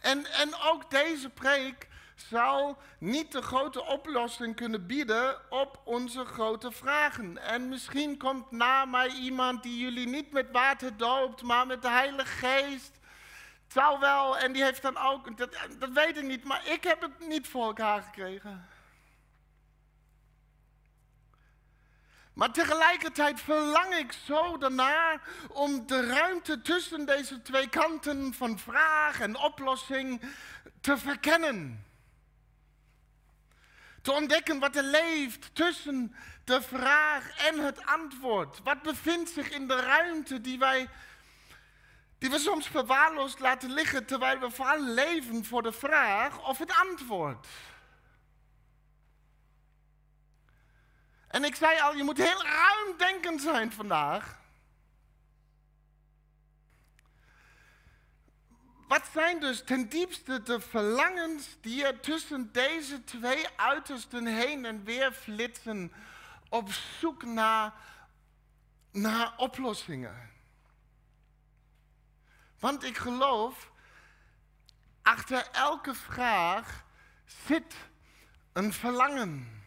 En, 0.00 0.26
en 0.26 0.54
ook 0.54 0.90
deze 0.90 1.28
preek 1.28 1.88
zal 2.14 2.78
niet 2.98 3.32
de 3.32 3.42
grote 3.42 3.84
oplossing 3.84 4.56
kunnen 4.56 4.86
bieden 4.86 5.50
op 5.50 5.80
onze 5.84 6.24
grote 6.24 6.72
vragen. 6.72 7.38
En 7.38 7.68
misschien 7.68 8.18
komt 8.18 8.50
na 8.50 8.84
mij 8.84 9.08
iemand 9.08 9.62
die 9.62 9.78
jullie 9.78 10.08
niet 10.08 10.32
met 10.32 10.50
water 10.52 10.96
doopt, 10.96 11.42
maar 11.42 11.66
met 11.66 11.82
de 11.82 11.90
Heilige 11.90 12.26
Geest. 12.46 12.98
Zal 13.68 14.00
wel, 14.00 14.38
en 14.38 14.52
die 14.52 14.64
heeft 14.64 14.82
dan 14.82 14.96
ook, 14.96 15.36
dat, 15.36 15.56
dat 15.78 15.90
weet 15.92 16.16
ik 16.16 16.24
niet, 16.24 16.44
maar 16.44 16.66
ik 16.66 16.84
heb 16.84 17.00
het 17.00 17.28
niet 17.28 17.48
voor 17.48 17.64
elkaar 17.64 18.02
gekregen. 18.02 18.68
Maar 22.32 22.52
tegelijkertijd 22.52 23.40
verlang 23.40 23.94
ik 23.94 24.12
zo 24.12 24.58
daarnaar 24.58 25.20
om 25.48 25.86
de 25.86 26.06
ruimte 26.06 26.62
tussen 26.62 27.06
deze 27.06 27.42
twee 27.42 27.68
kanten 27.68 28.34
van 28.34 28.58
vraag 28.58 29.20
en 29.20 29.36
oplossing 29.36 30.20
te 30.80 30.98
verkennen. 30.98 31.84
Te 34.02 34.12
ontdekken 34.12 34.58
wat 34.58 34.76
er 34.76 34.82
leeft 34.82 35.54
tussen 35.54 36.14
de 36.44 36.62
vraag 36.62 37.36
en 37.36 37.58
het 37.58 37.86
antwoord. 37.86 38.60
Wat 38.64 38.82
bevindt 38.82 39.30
zich 39.30 39.50
in 39.50 39.68
de 39.68 39.80
ruimte 39.80 40.40
die 40.40 40.58
wij, 40.58 40.88
die 42.18 42.30
we 42.30 42.38
soms 42.38 42.66
verwaarloosd 42.66 43.40
laten 43.40 43.72
liggen 43.72 44.06
terwijl 44.06 44.38
we 44.38 44.50
vooral 44.50 44.82
leven 44.82 45.44
voor 45.44 45.62
de 45.62 45.72
vraag 45.72 46.48
of 46.48 46.58
het 46.58 46.72
antwoord. 46.72 47.46
En 51.30 51.44
ik 51.44 51.54
zei 51.54 51.80
al, 51.80 51.96
je 51.96 52.02
moet 52.02 52.16
heel 52.16 52.42
ruimdenkend 52.42 53.40
zijn 53.40 53.72
vandaag. 53.72 54.38
Wat 58.88 59.08
zijn 59.12 59.40
dus 59.40 59.64
ten 59.64 59.88
diepste 59.88 60.42
de 60.42 60.60
verlangens 60.60 61.56
die 61.60 61.84
er 61.84 62.00
tussen 62.00 62.52
deze 62.52 63.04
twee 63.04 63.46
uitersten 63.56 64.26
heen 64.26 64.64
en 64.64 64.84
weer 64.84 65.12
flitsen 65.12 65.92
op 66.48 66.72
zoek 66.72 67.24
naar, 67.24 67.72
naar 68.90 69.34
oplossingen? 69.36 70.30
Want 72.58 72.84
ik 72.84 72.96
geloof, 72.96 73.70
achter 75.02 75.48
elke 75.52 75.94
vraag 75.94 76.84
zit 77.46 77.74
een 78.52 78.72
verlangen. 78.72 79.59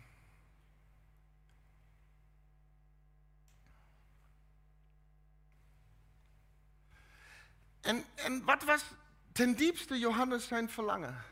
En, 7.83 8.05
en 8.15 8.43
wat 8.43 8.63
was 8.63 8.83
ten 9.31 9.55
diepste 9.55 9.99
Johannes 9.99 10.47
zijn 10.47 10.69
verlangen? 10.69 11.23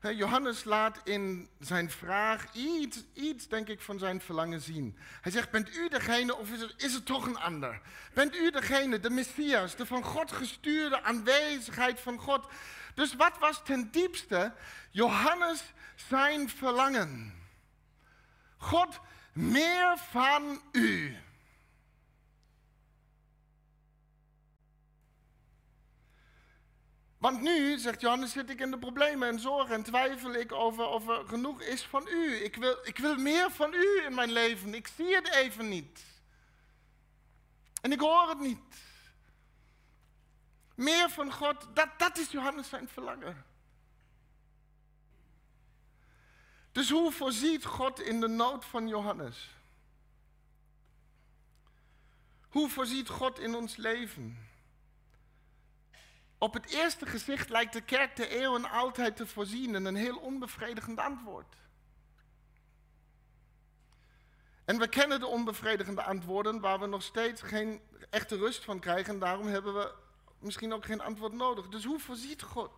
Johannes 0.00 0.64
laat 0.64 1.00
in 1.04 1.48
zijn 1.58 1.90
vraag 1.90 2.52
iets, 2.52 3.04
iets, 3.14 3.48
denk 3.48 3.68
ik, 3.68 3.80
van 3.80 3.98
zijn 3.98 4.20
verlangen 4.20 4.60
zien. 4.60 4.98
Hij 5.20 5.32
zegt, 5.32 5.50
bent 5.50 5.76
u 5.76 5.88
degene 5.88 6.36
of 6.36 6.50
is 6.50 6.60
het, 6.60 6.74
is 6.76 6.94
het 6.94 7.06
toch 7.06 7.26
een 7.26 7.38
ander? 7.38 7.80
Bent 8.14 8.36
u 8.36 8.50
degene, 8.50 9.00
de 9.00 9.10
Messias, 9.10 9.76
de 9.76 9.86
van 9.86 10.04
God 10.04 10.32
gestuurde 10.32 11.02
aanwezigheid 11.02 12.00
van 12.00 12.18
God? 12.18 12.46
Dus 12.94 13.14
wat 13.14 13.38
was 13.38 13.64
ten 13.64 13.90
diepste 13.90 14.52
Johannes 14.90 15.62
zijn 15.94 16.48
verlangen? 16.48 17.34
God, 18.56 19.00
meer 19.32 19.98
van 20.10 20.62
u. 20.72 21.16
Want 27.20 27.40
nu, 27.40 27.78
zegt 27.78 28.00
Johannes, 28.00 28.32
zit 28.32 28.50
ik 28.50 28.60
in 28.60 28.70
de 28.70 28.78
problemen 28.78 29.28
en 29.28 29.40
zorgen 29.40 29.74
en 29.74 29.82
twijfel 29.82 30.34
ik 30.34 30.52
over 30.52 30.86
of 30.86 31.08
er 31.08 31.26
genoeg 31.26 31.62
is 31.62 31.82
van 31.82 32.08
u. 32.08 32.34
Ik 32.34 32.56
wil, 32.56 32.78
ik 32.82 32.98
wil 32.98 33.16
meer 33.16 33.50
van 33.50 33.74
u 33.74 34.02
in 34.04 34.14
mijn 34.14 34.32
leven. 34.32 34.74
Ik 34.74 34.86
zie 34.96 35.14
het 35.14 35.28
even 35.28 35.68
niet. 35.68 36.04
En 37.80 37.92
ik 37.92 38.00
hoor 38.00 38.28
het 38.28 38.38
niet. 38.38 38.76
Meer 40.74 41.10
van 41.10 41.32
God, 41.32 41.66
dat, 41.74 41.88
dat 41.96 42.18
is 42.18 42.30
Johannes 42.30 42.68
zijn 42.68 42.88
verlangen. 42.88 43.44
Dus 46.72 46.90
hoe 46.90 47.12
voorziet 47.12 47.64
God 47.64 48.00
in 48.00 48.20
de 48.20 48.28
nood 48.28 48.64
van 48.64 48.88
Johannes? 48.88 49.50
Hoe 52.48 52.68
voorziet 52.68 53.08
God 53.08 53.38
in 53.38 53.54
ons 53.54 53.76
leven? 53.76 54.49
Op 56.40 56.54
het 56.54 56.66
eerste 56.66 57.06
gezicht 57.06 57.48
lijkt 57.48 57.72
de 57.72 57.80
kerk 57.80 58.16
de 58.16 58.28
eeuwen 58.28 58.70
altijd 58.70 59.16
te 59.16 59.26
voorzien 59.26 59.74
in 59.74 59.84
een 59.84 59.94
heel 59.94 60.18
onbevredigend 60.18 60.98
antwoord. 60.98 61.56
En 64.64 64.78
we 64.78 64.88
kennen 64.88 65.20
de 65.20 65.26
onbevredigende 65.26 66.02
antwoorden 66.02 66.60
waar 66.60 66.80
we 66.80 66.86
nog 66.86 67.02
steeds 67.02 67.42
geen 67.42 67.80
echte 68.10 68.36
rust 68.36 68.64
van 68.64 68.80
krijgen. 68.80 69.14
En 69.14 69.20
daarom 69.20 69.46
hebben 69.46 69.74
we 69.74 69.94
misschien 70.38 70.72
ook 70.72 70.84
geen 70.84 71.00
antwoord 71.00 71.32
nodig. 71.32 71.68
Dus 71.68 71.84
hoe 71.84 72.00
voorziet 72.00 72.42
God? 72.42 72.72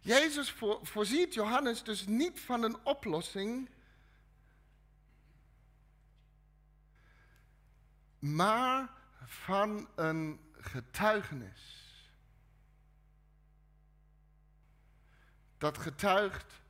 Jezus 0.00 0.54
voorziet 0.82 1.34
Johannes 1.34 1.82
dus 1.82 2.06
niet 2.06 2.40
van 2.40 2.62
een 2.62 2.76
oplossing, 2.84 3.70
maar 8.18 8.90
van 9.24 9.88
een 9.94 10.49
getuigenis. 10.62 11.78
Dat 15.58 15.78
getuigt 15.78 16.60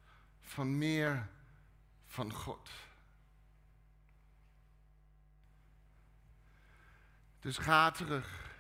van 0.41 0.79
meer 0.79 1.29
van 2.07 2.33
God. 2.33 2.71
Dus 7.41 7.59
ga 7.59 7.91
terug 7.91 8.51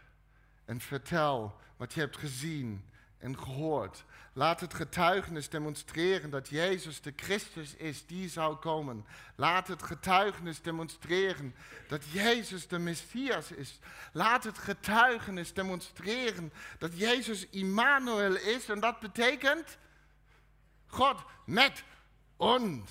en 0.65 0.81
vertel 0.81 1.61
wat 1.77 1.95
je 1.95 2.01
hebt 2.01 2.17
gezien 2.17 2.91
en 3.19 3.39
gehoord. 3.39 4.05
Laat 4.33 4.61
het 4.61 4.75
getuigenis 4.75 5.49
demonstreren 5.49 6.31
dat 6.31 6.49
Jezus 6.49 7.01
de 7.01 7.13
Christus 7.17 7.75
is 7.75 8.07
die 8.07 8.29
zou 8.29 8.57
komen. 8.57 9.07
Laat 9.37 9.69
het 9.69 9.83
getuigenis 9.83 10.63
demonstreren 10.63 11.55
dat 11.89 12.05
Jezus 12.13 12.69
de 12.69 12.79
Messias 12.79 13.51
is. 13.51 13.79
Laat 14.13 14.45
het 14.45 14.59
getuigenis 14.59 15.53
demonstreren 15.53 16.53
dat 16.79 16.99
Jezus 16.99 17.47
Immanuel 17.49 18.37
is. 18.37 18.69
En 18.69 18.81
dat 18.81 19.01
betekent 19.01 19.79
God 20.87 21.17
met 21.45 21.85
ons. 22.37 22.91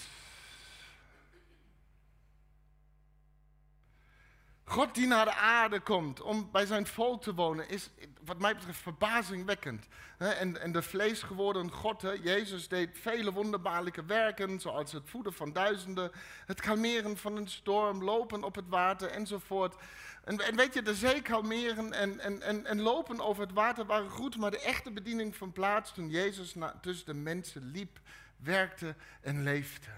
God 4.69 4.95
die 4.95 5.07
naar 5.07 5.25
de 5.25 5.33
aarde 5.33 5.79
komt 5.79 6.21
om 6.21 6.49
bij 6.51 6.65
zijn 6.65 6.87
volk 6.87 7.21
te 7.21 7.33
wonen, 7.33 7.69
is 7.69 7.89
wat 8.21 8.39
mij 8.39 8.55
betreft 8.55 8.79
verbazingwekkend. 8.79 9.87
En, 10.17 10.61
en 10.61 10.71
de 10.71 10.81
vleesgeworden 10.81 11.71
God, 11.71 12.01
Jezus 12.23 12.67
deed 12.67 12.89
vele 12.99 13.31
wonderbaarlijke 13.31 14.05
werken, 14.05 14.59
zoals 14.59 14.91
het 14.91 15.09
voeden 15.09 15.33
van 15.33 15.53
duizenden, 15.53 16.11
het 16.45 16.61
kalmeren 16.61 17.17
van 17.17 17.35
een 17.35 17.47
storm, 17.47 18.03
lopen 18.03 18.43
op 18.43 18.55
het 18.55 18.67
water 18.67 19.09
enzovoort. 19.09 19.75
En, 20.23 20.37
en 20.39 20.55
weet 20.55 20.73
je, 20.73 20.81
de 20.81 20.95
zee 20.95 21.21
kalmeren 21.21 21.93
en, 21.93 22.19
en, 22.19 22.41
en, 22.41 22.65
en 22.65 22.81
lopen 22.81 23.19
over 23.19 23.43
het 23.43 23.53
water 23.53 23.85
waren 23.85 24.09
goed, 24.09 24.37
maar 24.37 24.51
de 24.51 24.61
echte 24.61 24.91
bediening 24.91 25.35
van 25.35 25.51
plaats 25.51 25.93
toen 25.93 26.09
Jezus 26.09 26.55
tussen 26.81 27.05
de 27.05 27.13
mensen 27.13 27.71
liep, 27.71 27.99
werkte 28.37 28.95
en 29.21 29.43
leefde. 29.43 29.91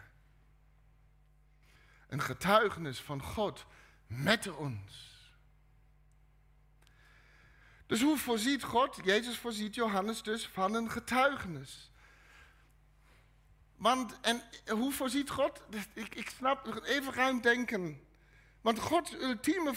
Een 2.08 2.22
getuigenis 2.22 3.02
van 3.02 3.22
God 3.22 3.66
met 4.12 4.56
ons. 4.56 5.10
Dus 7.86 8.02
hoe 8.02 8.18
voorziet 8.18 8.64
God? 8.64 9.00
Jezus 9.04 9.38
voorziet 9.38 9.76
Johannes 9.76 10.24
dus 10.24 10.48
van 10.48 10.74
een 10.74 10.92
getuigenis. 10.92 11.92
Want, 13.76 14.20
en 14.22 14.42
hoe 14.68 14.92
voorziet 14.92 15.30
God? 15.30 15.62
Ik, 15.94 16.16
ik 16.16 16.30
snap, 16.30 16.82
even 16.84 17.14
ruim 17.14 17.42
denken. 17.42 18.02
Want 18.62 18.80
Gods 18.80 19.14
ultieme 19.14 19.74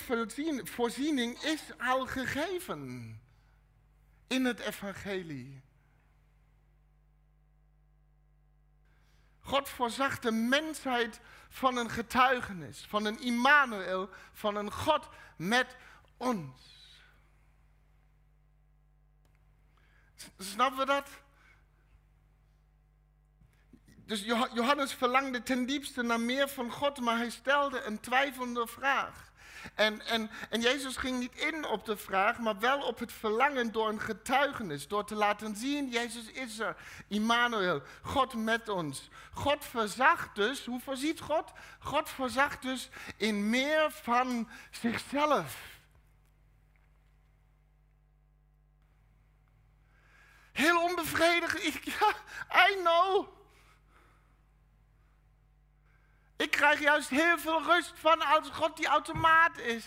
voorziening 0.64 1.43
is 1.43 1.62
al 1.78 2.07
gegeven 2.07 3.20
in 4.26 4.45
het 4.45 4.61
evangelie. 4.61 5.62
God 9.41 9.68
voorzag 9.68 10.18
de 10.18 10.32
mensheid 10.32 11.20
van 11.55 11.76
een 11.76 11.90
getuigenis, 11.90 12.84
van 12.88 13.05
een 13.05 13.20
Immanuel, 13.20 14.11
van 14.32 14.57
een 14.57 14.72
God 14.72 15.09
met 15.36 15.76
ons. 16.16 16.62
Snappen 20.38 20.78
we 20.78 20.86
dat? 20.86 21.09
Dus 24.07 24.24
Johannes 24.55 24.92
verlangde 24.92 25.42
ten 25.42 25.66
diepste 25.66 26.02
naar 26.02 26.20
meer 26.20 26.48
van 26.48 26.70
God, 26.70 27.00
maar 27.00 27.16
hij 27.16 27.30
stelde 27.30 27.82
een 27.82 28.00
twijfelende 28.00 28.66
vraag. 28.66 29.32
En, 29.74 30.06
en, 30.06 30.30
en 30.50 30.60
Jezus 30.60 30.96
ging 30.96 31.18
niet 31.18 31.34
in 31.34 31.66
op 31.66 31.84
de 31.84 31.96
vraag, 31.96 32.38
maar 32.38 32.58
wel 32.58 32.80
op 32.80 32.98
het 32.98 33.12
verlangen 33.12 33.72
door 33.72 33.88
een 33.88 34.00
getuigenis. 34.00 34.88
Door 34.88 35.04
te 35.04 35.14
laten 35.14 35.56
zien, 35.56 35.88
Jezus 35.88 36.30
is 36.30 36.58
er. 36.58 36.76
Immanuel, 37.08 37.82
God 38.02 38.34
met 38.34 38.68
ons. 38.68 39.08
God 39.32 39.64
verzag 39.64 40.32
dus, 40.32 40.64
hoe 40.64 40.80
voorziet 40.80 41.20
God? 41.20 41.52
God 41.78 42.08
verzag 42.08 42.58
dus 42.58 42.88
in 43.16 43.50
meer 43.50 43.90
van 43.90 44.48
zichzelf. 44.70 45.72
Heel 50.52 50.82
onbevredigend. 50.82 51.62
Ja, 52.00 52.14
I 52.68 52.74
know. 52.82 53.26
Ik 56.45 56.51
krijg 56.51 56.80
juist 56.80 57.09
heel 57.09 57.38
veel 57.38 57.62
rust 57.62 57.92
van 57.95 58.20
als 58.20 58.49
God 58.51 58.76
die 58.76 58.86
automaat 58.86 59.59
is. 59.59 59.86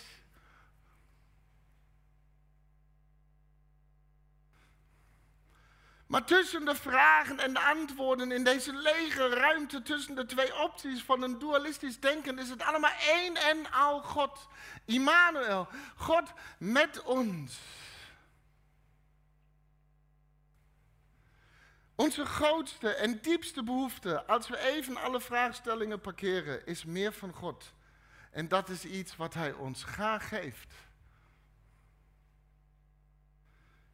Maar 6.08 6.26
tussen 6.26 6.66
de 6.66 6.76
vragen 6.76 7.40
en 7.40 7.54
de 7.54 7.60
antwoorden 7.60 8.32
in 8.32 8.44
deze 8.44 8.74
lege 8.74 9.30
ruimte 9.30 9.82
tussen 9.82 10.16
de 10.16 10.26
twee 10.26 10.60
opties 10.60 11.04
van 11.04 11.22
een 11.22 11.40
dualistisch 11.40 12.00
denken 12.00 12.40
is 12.40 12.50
het 12.50 12.62
allemaal 12.62 12.96
één 13.00 13.36
en 13.36 13.72
al 13.72 14.02
God. 14.02 14.48
Immanuel, 14.86 15.68
God 15.96 16.34
met 16.58 17.04
ons. 17.04 17.60
Onze 21.98 22.26
grootste 22.26 22.90
en 22.90 23.22
diepste 23.22 23.64
behoefte, 23.64 24.26
als 24.26 24.48
we 24.48 24.60
even 24.60 24.98
alle 24.98 25.22
vraagstellingen 25.22 26.02
parkeren, 26.02 26.66
is 26.66 26.86
meer 26.86 27.14
van 27.14 27.34
God. 27.34 27.74
En 28.32 28.48
dat 28.48 28.70
is 28.70 28.86
iets 28.86 29.16
wat 29.16 29.34
Hij 29.34 29.54
ons 29.54 29.84
graag 29.84 30.28
geeft. 30.28 30.74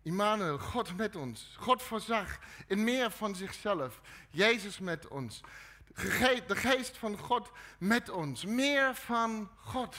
Immanuel, 0.02 0.58
God 0.58 0.98
met 0.98 1.16
ons. 1.16 1.56
God 1.60 1.82
voorzag 1.82 2.40
in 2.68 2.84
meer 2.84 3.12
van 3.12 3.36
zichzelf. 3.36 4.02
Jezus 4.30 4.80
met 4.80 5.08
ons. 5.08 5.42
De 6.48 6.56
geest 6.56 6.98
van 6.98 7.18
God 7.18 7.52
met 7.78 8.10
ons. 8.10 8.46
Meer 8.46 8.96
van 8.96 9.50
God. 9.56 9.96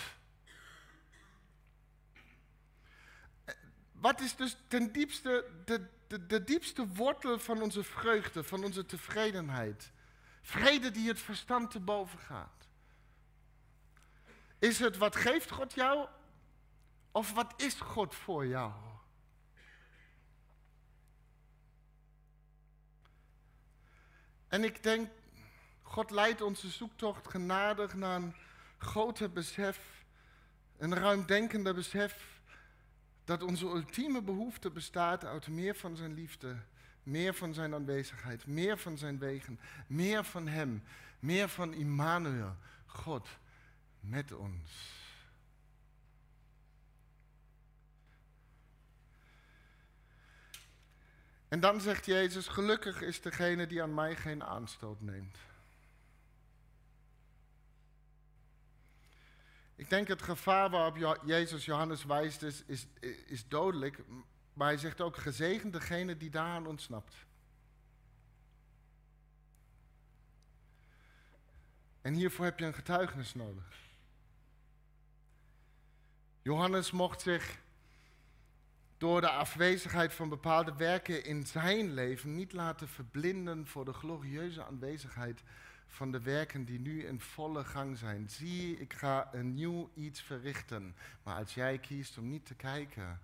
Wat 3.93 4.21
is 4.21 4.37
dus 4.37 4.57
ten 4.69 4.93
diepste 4.93 5.45
de 5.65 5.87
de, 6.27 6.45
diepste 6.45 6.87
wortel 6.87 7.39
van 7.39 7.63
onze 7.63 7.85
vreugde, 7.85 8.45
van 8.45 8.65
onze 8.65 8.87
tevredenheid. 8.87 9.93
Vrede 10.43 10.91
die 10.91 11.09
het 11.09 11.19
verstand 11.19 11.71
te 11.71 11.81
boven 11.81 12.19
gaat. 12.19 12.69
Is 14.59 14.79
het 14.79 14.97
wat 14.97 15.17
geeft 15.17 15.51
God 15.51 15.75
jou? 15.75 16.09
Of 17.13 17.33
wat 17.33 17.53
is 17.57 17.75
God 17.75 18.15
voor 18.15 18.47
jou? 18.47 18.73
En 24.49 24.65
ik 24.65 24.83
denk, 24.83 25.11
God 25.83 26.11
leidt 26.11 26.41
onze 26.41 26.69
zoektocht 26.69 27.29
genadig 27.29 27.95
naar 27.95 28.17
een 28.17 28.35
groter 28.79 29.33
besef, 29.33 30.05
een 30.77 30.95
ruimdenkender 30.95 31.75
besef 31.75 32.34
dat 33.25 33.43
onze 33.43 33.67
ultieme 33.67 34.23
behoefte 34.23 34.71
bestaat 34.71 35.25
uit 35.25 35.49
meer 35.49 35.75
van 35.75 35.97
zijn 35.97 36.15
liefde, 36.15 36.57
meer 37.03 37.35
van 37.35 37.55
zijn 37.55 37.75
aanwezigheid, 37.75 38.47
meer 38.47 38.79
van 38.79 38.99
zijn 38.99 39.19
wegen, 39.19 39.61
meer 39.87 40.25
van 40.25 40.49
hem, 40.49 40.83
meer 41.19 41.49
van 41.49 41.75
Immanuel, 41.75 42.57
God 42.87 43.29
met 44.01 44.33
ons. 44.33 44.93
En 51.49 51.61
dan 51.61 51.81
zegt 51.81 52.07
Jezus, 52.07 52.49
gelukkig 52.49 53.01
is 53.01 53.21
degene 53.21 53.67
die 53.67 53.83
aan 53.83 53.95
mij 53.95 54.17
geen 54.17 54.45
aanstoot 54.45 55.01
neemt. 55.01 55.37
Ik 59.85 59.91
denk 59.91 60.09
het 60.09 60.23
gevaar 60.23 60.71
waarop 60.71 61.19
Jezus 61.25 61.65
Johannes 61.65 62.05
wijst 62.05 62.43
is, 62.43 62.63
is, 62.67 62.87
is 63.27 63.49
dodelijk. 63.49 63.99
Maar 64.53 64.69
hij 64.69 64.77
zegt 64.77 65.01
ook 65.01 65.17
gezegend 65.17 65.73
degene 65.73 66.17
die 66.17 66.31
daaraan 66.31 66.67
ontsnapt. 66.67 67.15
En 72.01 72.15
hiervoor 72.15 72.45
heb 72.45 72.59
je 72.59 72.65
een 72.65 72.75
getuigenis 72.75 73.35
nodig. 73.35 73.79
Johannes 76.43 76.91
mocht 76.91 77.21
zich 77.21 77.59
door 78.99 79.21
de 79.21 79.31
afwezigheid 79.31 80.13
van 80.13 80.29
bepaalde 80.29 80.75
werken 80.77 81.25
in 81.25 81.47
zijn 81.47 81.95
leven 81.95 82.35
niet 82.35 82.53
laten 82.53 82.89
verblinden 82.89 83.67
voor 83.67 83.85
de 83.85 83.93
glorieuze 83.93 84.65
aanwezigheid 84.65 85.43
van 85.95 86.11
de 86.11 86.21
werken 86.21 86.65
die 86.65 86.81
nu 86.81 87.05
in 87.07 87.21
volle 87.21 87.65
gang 87.65 87.99
zijn. 87.99 88.29
Zie, 88.29 88.79
ik 88.79 88.93
ga 88.93 89.29
een 89.35 89.55
nieuw 89.55 89.91
iets 89.95 90.21
verrichten. 90.21 90.97
Maar 91.23 91.37
als 91.37 91.55
jij 91.55 91.79
kiest 91.79 92.19
om 92.19 92.29
niet 92.29 92.47
te 92.47 92.55
kijken. 92.55 93.21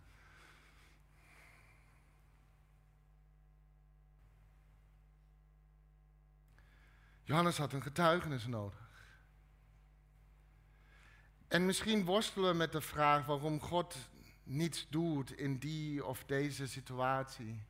Johannes 7.22 7.56
had 7.56 7.72
een 7.72 7.82
getuigenis 7.82 8.46
nodig. 8.46 8.88
En 11.48 11.66
misschien 11.66 12.04
worstelen 12.04 12.50
we 12.50 12.56
met 12.56 12.72
de 12.72 12.80
vraag 12.80 13.26
waarom 13.26 13.60
God 13.60 13.96
niets 14.42 14.86
doet 14.90 15.32
in 15.32 15.58
die 15.58 16.04
of 16.04 16.24
deze 16.24 16.68
situatie. 16.68 17.62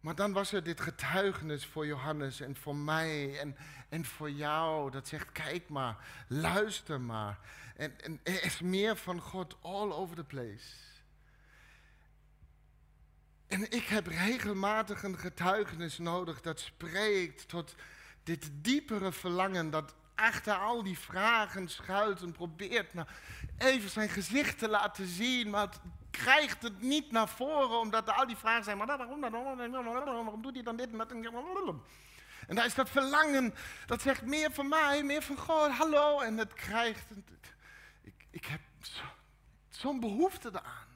Maar 0.00 0.14
dan 0.14 0.32
was 0.32 0.52
er 0.52 0.62
dit 0.62 0.80
getuigenis 0.80 1.66
voor 1.66 1.86
Johannes 1.86 2.40
en 2.40 2.56
voor 2.56 2.76
mij 2.76 3.38
en, 3.38 3.56
en 3.88 4.04
voor 4.04 4.30
jou. 4.30 4.90
Dat 4.90 5.08
zegt, 5.08 5.32
kijk 5.32 5.68
maar, 5.68 5.96
luister 6.26 7.00
maar. 7.00 7.38
En, 7.76 8.00
en 8.00 8.20
er 8.22 8.44
is 8.44 8.60
meer 8.60 8.96
van 8.96 9.20
God 9.20 9.56
all 9.60 9.90
over 9.90 10.16
the 10.16 10.24
place. 10.24 10.88
En 13.46 13.70
ik 13.70 13.84
heb 13.84 14.06
regelmatig 14.06 15.02
een 15.02 15.18
getuigenis 15.18 15.98
nodig 15.98 16.40
dat 16.40 16.60
spreekt 16.60 17.48
tot 17.48 17.74
dit 18.22 18.50
diepere 18.52 19.12
verlangen 19.12 19.70
dat 19.70 19.94
achter 20.14 20.54
al 20.54 20.82
die 20.82 20.98
vragen 20.98 21.68
schuilt 21.68 22.22
en 22.22 22.32
probeert 22.32 22.94
nou 22.94 23.06
even 23.58 23.90
zijn 23.90 24.08
gezicht 24.08 24.58
te 24.58 24.68
laten 24.68 25.06
zien, 25.06 25.50
maar 25.50 25.68
krijgt 26.10 26.62
het 26.62 26.80
niet 26.80 27.10
naar 27.10 27.28
voren, 27.28 27.78
omdat 27.78 28.10
al 28.10 28.26
die 28.26 28.36
vragen 28.36 28.64
zijn, 28.64 28.76
maar 28.76 28.86
waarom, 28.86 29.20
waarom 29.20 30.42
doet 30.42 30.54
hij 30.54 30.62
dan 30.62 30.76
dit 30.76 30.90
en 30.90 30.98
dat? 30.98 31.12
En 32.46 32.54
daar 32.54 32.64
is 32.64 32.74
dat 32.74 32.90
verlangen, 32.90 33.54
dat 33.86 34.02
zegt 34.02 34.22
meer 34.22 34.52
van 34.52 34.68
mij, 34.68 35.02
meer 35.02 35.22
van 35.22 35.36
God, 35.36 35.70
hallo, 35.70 36.20
en 36.20 36.38
het 36.38 36.52
krijgt, 36.52 37.10
ik, 38.02 38.26
ik 38.30 38.44
heb 38.44 38.60
zo'n 39.68 40.00
behoefte 40.00 40.48
eraan. 40.48 40.88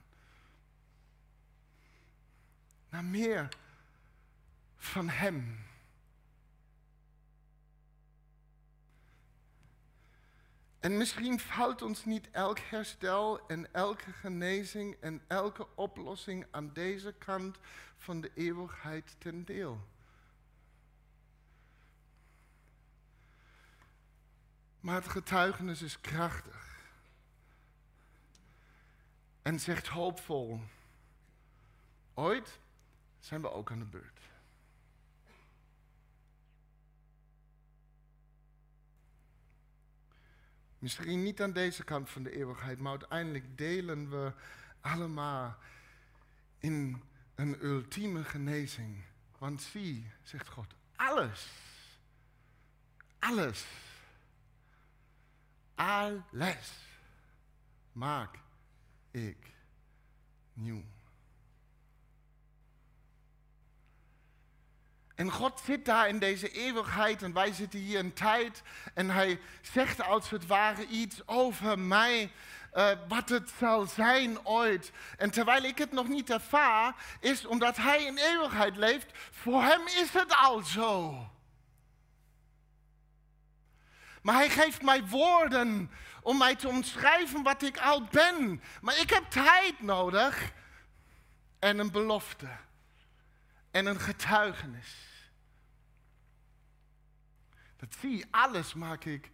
Naar 2.88 3.04
meer 3.04 3.48
van 4.76 5.08
Hem. 5.08 5.63
En 10.84 10.96
misschien 10.96 11.40
valt 11.40 11.82
ons 11.82 12.04
niet 12.04 12.30
elk 12.30 12.58
herstel 12.58 13.46
en 13.46 13.74
elke 13.74 14.12
genezing 14.12 14.96
en 15.00 15.22
elke 15.26 15.66
oplossing 15.74 16.46
aan 16.50 16.72
deze 16.72 17.14
kant 17.18 17.58
van 17.98 18.20
de 18.20 18.30
eeuwigheid 18.34 19.16
ten 19.18 19.44
deel. 19.44 19.80
Maar 24.80 24.94
het 24.94 25.08
getuigenis 25.08 25.82
is 25.82 26.00
krachtig. 26.00 26.76
En 29.42 29.60
zegt 29.60 29.86
hoopvol, 29.86 30.60
ooit 32.14 32.58
zijn 33.20 33.40
we 33.40 33.50
ook 33.50 33.70
aan 33.70 33.78
de 33.78 33.84
beurt. 33.84 34.13
Misschien 40.84 41.22
niet 41.22 41.42
aan 41.42 41.52
deze 41.52 41.84
kant 41.84 42.10
van 42.10 42.22
de 42.22 42.36
eeuwigheid, 42.36 42.78
maar 42.78 42.90
uiteindelijk 42.90 43.58
delen 43.58 44.10
we 44.10 44.32
allemaal 44.80 45.56
in 46.58 47.02
een 47.34 47.64
ultieme 47.64 48.24
genezing. 48.24 49.04
Want 49.38 49.62
zie, 49.62 50.10
zegt 50.22 50.48
God, 50.48 50.74
alles, 50.96 51.50
alles, 53.18 53.66
alles 55.74 56.72
maak 57.92 58.38
ik 59.10 59.54
nieuw. 60.52 60.84
En 65.14 65.30
God 65.30 65.60
zit 65.64 65.84
daar 65.84 66.08
in 66.08 66.18
deze 66.18 66.50
eeuwigheid 66.50 67.22
en 67.22 67.32
wij 67.32 67.52
zitten 67.52 67.80
hier 67.80 67.98
in 67.98 68.12
tijd 68.12 68.62
en 68.94 69.10
hij 69.10 69.40
zegt 69.62 70.02
als 70.02 70.30
het 70.30 70.46
ware 70.46 70.86
iets 70.86 71.26
over 71.26 71.78
mij, 71.78 72.32
uh, 72.74 72.88
wat 73.08 73.28
het 73.28 73.52
zal 73.58 73.86
zijn 73.86 74.46
ooit. 74.46 74.92
En 75.16 75.30
terwijl 75.30 75.62
ik 75.62 75.78
het 75.78 75.92
nog 75.92 76.08
niet 76.08 76.30
ervaar, 76.30 76.94
is 77.20 77.46
omdat 77.46 77.76
hij 77.76 78.04
in 78.04 78.16
eeuwigheid 78.16 78.76
leeft, 78.76 79.06
voor 79.30 79.62
hem 79.62 79.86
is 79.86 80.12
het 80.12 80.36
al 80.36 80.62
zo. 80.62 81.18
Maar 84.22 84.34
hij 84.34 84.50
geeft 84.50 84.82
mij 84.82 85.04
woorden 85.04 85.90
om 86.22 86.38
mij 86.38 86.54
te 86.54 86.68
omschrijven 86.68 87.42
wat 87.42 87.62
ik 87.62 87.78
al 87.78 88.02
ben. 88.10 88.62
Maar 88.80 88.98
ik 88.98 89.10
heb 89.10 89.30
tijd 89.30 89.80
nodig 89.80 90.52
en 91.58 91.78
een 91.78 91.90
belofte 91.90 92.48
en 93.74 93.86
een 93.86 94.00
getuigenis. 94.00 95.22
Dat 97.76 97.94
zie 97.94 98.26
alles 98.30 98.74
maak 98.74 99.04
ik 99.04 99.30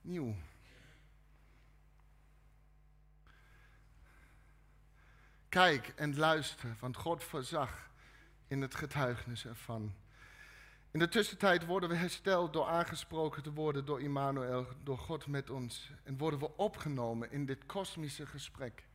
nieuw. 0.00 0.34
Kijk 5.48 5.88
en 5.88 6.16
luister, 6.16 6.76
want 6.80 6.96
God 6.96 7.24
voorzag 7.24 7.90
in 8.46 8.60
het 8.60 8.74
getuigenis 8.74 9.46
ervan. 9.46 9.94
In 10.90 10.98
de 10.98 11.08
tussentijd 11.08 11.66
worden 11.66 11.88
we 11.88 11.94
hersteld 11.94 12.52
door 12.52 12.66
aangesproken 12.66 13.42
te 13.42 13.52
worden 13.52 13.84
door 13.84 14.00
Immanuel, 14.00 14.66
door 14.82 14.98
God 14.98 15.26
met 15.26 15.50
ons. 15.50 15.90
En 16.02 16.18
worden 16.18 16.40
we 16.40 16.56
opgenomen 16.56 17.30
in 17.30 17.46
dit 17.46 17.66
kosmische 17.66 18.26
gesprek. 18.26 18.87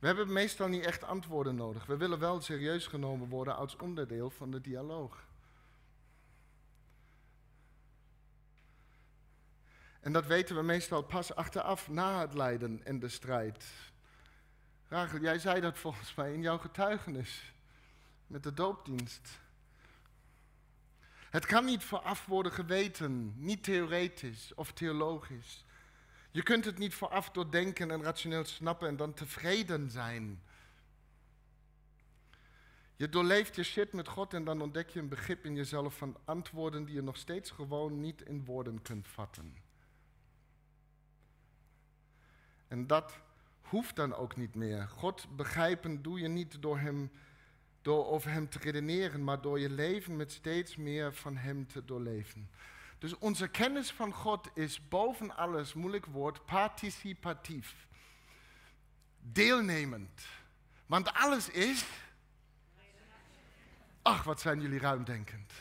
We 0.00 0.06
hebben 0.06 0.32
meestal 0.32 0.68
niet 0.68 0.84
echt 0.84 1.04
antwoorden 1.04 1.54
nodig. 1.54 1.86
We 1.86 1.96
willen 1.96 2.18
wel 2.18 2.40
serieus 2.40 2.86
genomen 2.86 3.28
worden 3.28 3.56
als 3.56 3.76
onderdeel 3.76 4.30
van 4.30 4.50
de 4.50 4.60
dialoog. 4.60 5.28
En 10.00 10.12
dat 10.12 10.26
weten 10.26 10.56
we 10.56 10.62
meestal 10.62 11.02
pas 11.02 11.34
achteraf, 11.34 11.88
na 11.88 12.20
het 12.20 12.34
lijden 12.34 12.84
en 12.84 12.98
de 12.98 13.08
strijd. 13.08 13.66
Rachel, 14.88 15.20
jij 15.20 15.38
zei 15.38 15.60
dat 15.60 15.78
volgens 15.78 16.14
mij 16.14 16.32
in 16.32 16.42
jouw 16.42 16.58
getuigenis 16.58 17.52
met 18.26 18.42
de 18.42 18.54
doopdienst. 18.54 19.38
Het 21.30 21.46
kan 21.46 21.64
niet 21.64 21.84
vooraf 21.84 22.26
worden 22.26 22.52
geweten, 22.52 23.34
niet 23.36 23.62
theoretisch 23.62 24.54
of 24.54 24.72
theologisch. 24.72 25.64
Je 26.30 26.42
kunt 26.42 26.64
het 26.64 26.78
niet 26.78 26.94
vooraf 26.94 27.30
doordenken 27.30 27.90
en 27.90 28.02
rationeel 28.02 28.44
snappen 28.44 28.88
en 28.88 28.96
dan 28.96 29.14
tevreden 29.14 29.90
zijn. 29.90 30.42
Je 32.96 33.08
doorleeft 33.08 33.56
je 33.56 33.62
shit 33.62 33.92
met 33.92 34.08
God 34.08 34.34
en 34.34 34.44
dan 34.44 34.60
ontdek 34.60 34.88
je 34.88 35.00
een 35.00 35.08
begrip 35.08 35.44
in 35.44 35.54
jezelf 35.54 35.96
van 35.96 36.16
antwoorden 36.24 36.84
die 36.84 36.94
je 36.94 37.02
nog 37.02 37.16
steeds 37.16 37.50
gewoon 37.50 38.00
niet 38.00 38.22
in 38.22 38.44
woorden 38.44 38.82
kunt 38.82 39.08
vatten. 39.08 39.56
En 42.68 42.86
dat 42.86 43.20
hoeft 43.60 43.96
dan 43.96 44.14
ook 44.14 44.36
niet 44.36 44.54
meer. 44.54 44.88
God 44.88 45.36
begrijpen 45.36 46.02
doe 46.02 46.20
je 46.20 46.28
niet 46.28 46.62
door, 46.62 46.78
hem, 46.78 47.10
door 47.82 48.06
over 48.06 48.30
Hem 48.30 48.48
te 48.48 48.58
redeneren, 48.58 49.24
maar 49.24 49.40
door 49.40 49.60
je 49.60 49.70
leven 49.70 50.16
met 50.16 50.32
steeds 50.32 50.76
meer 50.76 51.14
van 51.14 51.36
Hem 51.36 51.66
te 51.66 51.84
doorleven. 51.84 52.50
Dus 53.00 53.18
onze 53.18 53.48
kennis 53.48 53.90
van 53.90 54.12
God 54.12 54.48
is 54.54 54.88
boven 54.88 55.36
alles, 55.36 55.74
moeilijk 55.74 56.06
woord, 56.06 56.44
participatief. 56.44 57.86
Deelnemend. 59.20 60.22
Want 60.86 61.12
alles 61.12 61.48
is. 61.48 61.84
Ach, 64.02 64.22
wat 64.22 64.40
zijn 64.40 64.60
jullie 64.60 64.78
ruimdenkend. 64.78 65.52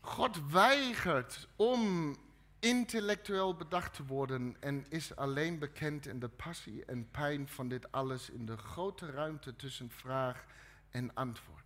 God 0.00 0.50
weigert 0.50 1.48
om 1.56 2.16
intellectueel 2.60 3.54
bedacht 3.54 3.94
te 3.94 4.04
worden 4.04 4.56
en 4.60 4.86
is 4.88 5.16
alleen 5.16 5.58
bekend 5.58 6.06
in 6.06 6.20
de 6.20 6.28
passie 6.28 6.84
en 6.84 7.10
pijn 7.10 7.48
van 7.48 7.68
dit 7.68 7.92
alles 7.92 8.30
in 8.30 8.46
de 8.46 8.56
grote 8.56 9.10
ruimte 9.10 9.56
tussen 9.56 9.90
vraag 9.90 10.44
en 10.90 11.14
antwoord. 11.14 11.58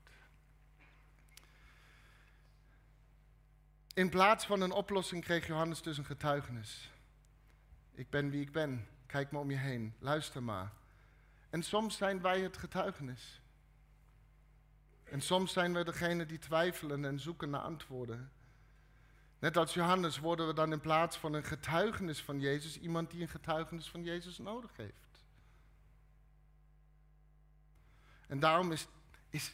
In 3.95 4.09
plaats 4.09 4.47
van 4.47 4.61
een 4.61 4.73
oplossing 4.73 5.25
kreeg 5.25 5.47
Johannes 5.47 5.83
dus 5.83 5.99
een 5.99 6.05
getuigenis. 6.05 6.91
Ik 7.93 8.11
ben 8.11 8.31
wie 8.31 8.41
ik 8.41 8.53
ben. 8.53 8.89
Kijk 9.07 9.31
maar 9.31 9.41
om 9.41 9.51
je 9.51 9.57
heen. 9.57 9.95
Luister 9.99 10.43
maar. 10.43 10.73
En 11.51 11.63
soms 11.63 11.97
zijn 11.97 12.21
wij 12.21 12.41
het 12.41 12.57
getuigenis. 12.57 13.41
En 15.05 15.21
soms 15.21 15.53
zijn 15.53 15.75
we 15.75 15.85
degene 15.85 16.27
die 16.27 16.39
twijfelen 16.39 17.05
en 17.05 17.21
zoeken 17.21 17.51
naar 17.51 17.61
antwoorden. 17.61 18.33
Net 19.45 19.57
als 19.57 19.75
Johannes 19.75 20.19
worden 20.19 20.47
we 20.47 20.55
dan 20.55 20.73
in 20.73 20.81
plaats 20.81 21.17
van 21.17 21.33
een 21.35 21.45
getuigenis 21.45 22.23
van 22.23 22.41
Jezus 22.41 22.79
iemand 22.79 23.11
die 23.11 23.21
een 23.21 23.29
getuigenis 23.29 23.89
van 23.89 24.03
Jezus 24.03 24.39
nodig 24.39 24.77
heeft. 24.77 25.25
En 28.27 28.41
daarom 28.41 28.73
is, 28.73 28.87
is, 29.31 29.53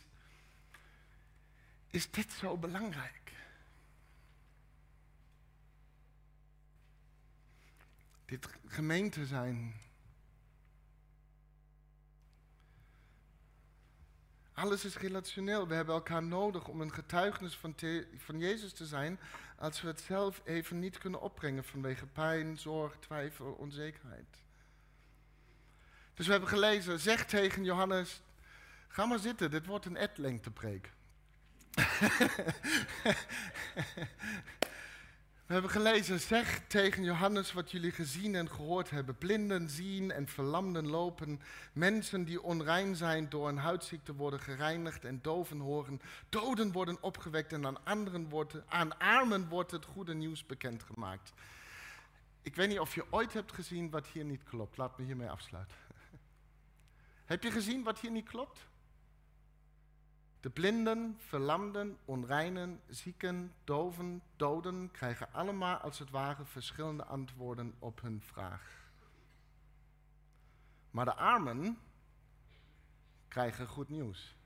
is 1.86 2.11
dit 2.11 2.32
zo 2.32 2.57
belangrijk. 2.57 3.32
Dit 8.24 8.49
gemeente 8.66 9.26
zijn. 9.26 9.80
Alles 14.53 14.84
is 14.84 14.97
relationeel. 14.97 15.68
We 15.68 15.74
hebben 15.74 15.95
elkaar 15.95 16.22
nodig 16.22 16.68
om 16.68 16.80
een 16.80 16.93
getuigenis 16.93 17.57
van, 17.57 17.74
van 18.16 18.38
Jezus 18.38 18.72
te 18.72 18.86
zijn 18.86 19.18
als 19.61 19.80
we 19.80 19.88
het 19.88 20.00
zelf 20.00 20.40
even 20.44 20.78
niet 20.78 20.98
kunnen 20.98 21.20
opbrengen 21.20 21.64
vanwege 21.64 22.06
pijn, 22.06 22.58
zorg, 22.58 22.96
twijfel, 22.98 23.52
onzekerheid. 23.52 24.44
Dus 26.14 26.26
we 26.26 26.32
hebben 26.32 26.50
gelezen, 26.50 27.00
zeg 27.00 27.26
tegen 27.26 27.64
Johannes, 27.64 28.22
ga 28.88 29.06
maar 29.06 29.18
zitten, 29.18 29.50
dit 29.50 29.66
wordt 29.66 29.86
een 29.86 29.96
preek. 30.50 30.90
We 35.51 35.57
hebben 35.57 35.74
gelezen, 35.74 36.20
zeg 36.20 36.66
tegen 36.66 37.05
Johannes 37.05 37.53
wat 37.53 37.70
jullie 37.70 37.90
gezien 37.90 38.34
en 38.34 38.51
gehoord 38.51 38.90
hebben. 38.90 39.18
Blinden 39.18 39.70
zien 39.70 40.11
en 40.11 40.28
verlamden 40.28 40.86
lopen. 40.88 41.40
Mensen 41.72 42.24
die 42.24 42.42
onrein 42.42 42.96
zijn 42.96 43.28
door 43.28 43.48
een 43.48 43.57
huidziekte 43.57 44.14
worden 44.14 44.40
gereinigd 44.40 45.05
en 45.05 45.18
doven 45.22 45.59
horen. 45.59 46.01
Doden 46.28 46.72
worden 46.72 47.03
opgewekt 47.03 47.53
en 47.53 47.66
aan, 47.66 47.84
anderen 47.84 48.28
wordt, 48.28 48.55
aan 48.68 48.98
armen 48.98 49.48
wordt 49.48 49.70
het 49.70 49.84
goede 49.84 50.14
nieuws 50.14 50.46
bekendgemaakt. 50.46 51.32
Ik 52.42 52.57
weet 52.57 52.68
niet 52.68 52.80
of 52.80 52.94
je 52.94 53.05
ooit 53.11 53.32
hebt 53.32 53.53
gezien 53.53 53.90
wat 53.90 54.07
hier 54.07 54.24
niet 54.24 54.42
klopt. 54.42 54.76
Laat 54.76 54.98
me 54.98 55.05
hiermee 55.05 55.30
afsluiten. 55.30 55.76
Heb 57.24 57.42
je 57.42 57.51
gezien 57.51 57.82
wat 57.82 57.98
hier 57.98 58.11
niet 58.11 58.28
klopt? 58.28 58.70
De 60.41 60.51
blinden, 60.51 61.16
verlamden, 61.18 61.99
onreinen, 62.05 62.80
zieken, 62.88 63.55
doven, 63.64 64.22
doden 64.36 64.91
krijgen 64.91 65.32
allemaal 65.32 65.76
als 65.76 65.99
het 65.99 66.11
ware 66.11 66.45
verschillende 66.45 67.05
antwoorden 67.05 67.74
op 67.78 68.01
hun 68.01 68.22
vraag. 68.22 68.78
Maar 70.91 71.05
de 71.05 71.14
armen 71.14 71.78
krijgen 73.28 73.66
goed 73.66 73.88
nieuws. 73.88 74.36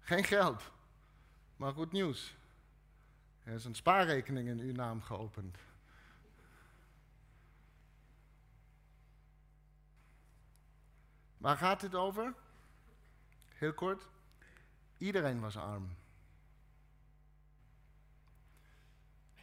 Geen 0.00 0.24
geld, 0.24 0.70
maar 1.56 1.72
goed 1.72 1.92
nieuws. 1.92 2.36
Er 3.44 3.54
is 3.54 3.64
een 3.64 3.74
spaarrekening 3.74 4.48
in 4.48 4.58
uw 4.58 4.72
naam 4.72 5.02
geopend. 5.02 5.58
Waar 11.42 11.56
gaat 11.56 11.82
het 11.82 11.94
over? 11.94 12.34
Heel 13.48 13.72
kort. 13.72 14.08
Iedereen 14.98 15.40
was 15.40 15.56
arm. 15.56 15.96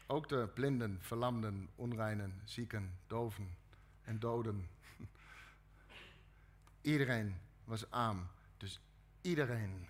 Ook 0.07 0.29
de 0.29 0.49
blinden, 0.53 0.97
verlamden, 1.01 1.69
onreinen, 1.75 2.41
zieken, 2.43 2.97
doven 3.07 3.57
en 4.03 4.19
doden. 4.19 4.69
Iedereen 6.81 7.35
was 7.63 7.91
arm. 7.91 8.27
Dus 8.57 8.79
iedereen 9.21 9.87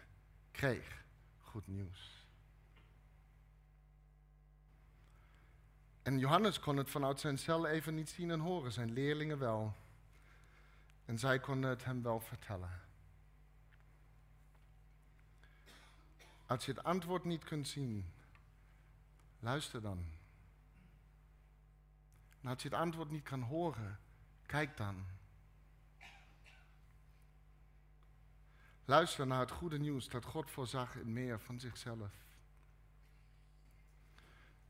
kreeg 0.51 1.03
goed 1.39 1.67
nieuws. 1.67 2.25
En 6.01 6.19
Johannes 6.19 6.59
kon 6.59 6.77
het 6.77 6.89
vanuit 6.89 7.19
zijn 7.19 7.37
cel 7.37 7.67
even 7.67 7.95
niet 7.95 8.09
zien 8.09 8.31
en 8.31 8.39
horen, 8.39 8.71
zijn 8.71 8.91
leerlingen 8.91 9.39
wel. 9.39 9.75
En 11.09 11.19
zij 11.19 11.39
konden 11.39 11.69
het 11.69 11.85
hem 11.85 12.01
wel 12.01 12.19
vertellen. 12.19 12.81
Als 16.45 16.65
je 16.65 16.71
het 16.71 16.83
antwoord 16.83 17.23
niet 17.23 17.43
kunt 17.43 17.67
zien, 17.67 18.11
luister 19.39 19.81
dan. 19.81 20.05
En 22.41 22.49
als 22.49 22.61
je 22.61 22.69
het 22.69 22.77
antwoord 22.77 23.09
niet 23.09 23.23
kan 23.23 23.41
horen, 23.41 23.99
kijk 24.45 24.77
dan. 24.77 25.05
Luister 28.85 29.27
naar 29.27 29.39
het 29.39 29.51
goede 29.51 29.79
nieuws 29.79 30.09
dat 30.09 30.25
God 30.25 30.51
voorzag 30.51 30.95
in 30.95 31.13
meer 31.13 31.39
van 31.39 31.59
zichzelf. 31.59 32.11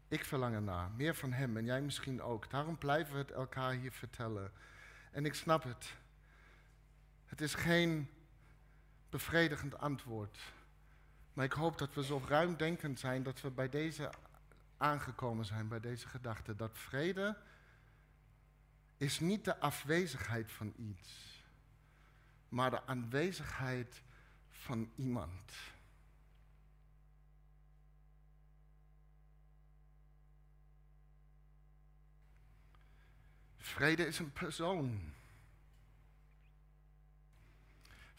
Ik 0.08 0.26
verlang 0.26 0.56
ernaar, 0.56 0.92
meer 0.92 1.16
van 1.16 1.32
Hem 1.32 1.58
en 1.58 1.66
jij 1.66 1.82
misschien 1.82 2.22
ook. 2.22 2.50
Daarom 2.50 2.78
blijven 2.78 3.14
we 3.14 3.20
het 3.20 3.32
elkaar 3.32 3.72
hier 3.72 3.92
vertellen. 3.92 4.52
En 5.12 5.26
ik 5.26 5.34
snap 5.34 5.64
het. 5.64 5.96
Het 7.30 7.42
is 7.42 7.54
geen 7.54 8.10
bevredigend 9.10 9.78
antwoord. 9.78 10.38
Maar 11.34 11.46
ik 11.46 11.54
hoop 11.54 11.78
dat 11.78 11.94
we 11.94 12.04
zo 12.04 12.22
ruimdenkend 12.28 13.00
zijn 13.00 13.24
dat 13.24 13.42
we 13.42 13.50
bij 13.50 13.70
deze 13.70 14.12
aangekomen 14.78 15.46
zijn, 15.46 15.68
bij 15.68 15.80
deze 15.80 16.08
gedachte. 16.08 16.56
Dat 16.56 16.78
vrede 16.78 17.38
is 18.98 19.20
niet 19.20 19.46
de 19.46 19.60
afwezigheid 19.60 20.52
van 20.52 20.74
iets, 20.78 21.44
maar 22.50 22.70
de 22.70 22.86
aanwezigheid 22.86 24.02
van 24.50 24.92
iemand. 24.96 25.54
Vrede 33.58 34.08
is 34.08 34.20
een 34.20 34.32
persoon. 34.32 35.14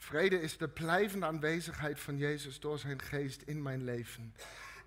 Vrede 0.00 0.40
is 0.40 0.56
de 0.56 0.68
blijvende 0.68 1.26
aanwezigheid 1.26 2.00
van 2.00 2.16
Jezus 2.16 2.60
door 2.60 2.78
zijn 2.78 3.02
geest 3.02 3.42
in 3.42 3.62
mijn 3.62 3.84
leven. 3.84 4.34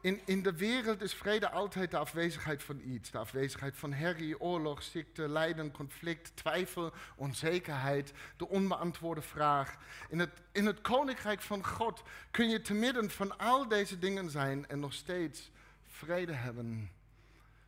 In, 0.02 0.22
in 0.26 0.44
de 0.44 0.56
wereld 0.56 1.02
is 1.02 1.14
vrede 1.14 1.50
altijd 1.50 1.92
de 1.92 1.98
afwezigheid 1.98 2.64
van 2.64 2.80
iets. 2.80 3.12
De 3.12 3.18
afwezigheid 3.18 3.78
van 3.78 3.94
herrie, 3.94 4.40
oorlog, 4.40 4.84
ziekte, 4.84 5.30
lijden, 5.30 5.72
conflict, 5.72 6.36
twijfel, 6.36 6.94
onzekerheid, 7.16 8.14
de 8.38 8.48
onbeantwoorde 8.48 9.22
vraag. 9.22 9.78
In 10.10 10.20
het, 10.20 10.42
in 10.52 10.66
het 10.66 10.82
koninkrijk 10.82 11.42
van 11.42 11.66
God 11.66 12.04
kun 12.32 12.50
je 12.50 12.62
te 12.62 12.74
midden 12.74 13.10
van 13.10 13.38
al 13.38 13.68
deze 13.68 14.00
dingen 14.00 14.30
zijn 14.30 14.68
en 14.68 14.80
nog 14.80 14.94
steeds 14.94 15.52
vrede 15.88 16.34
hebben. 16.34 16.92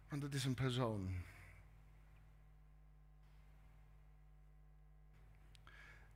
Want 0.09 0.23
het 0.23 0.33
is 0.33 0.45
een 0.45 0.53
persoon. 0.53 1.23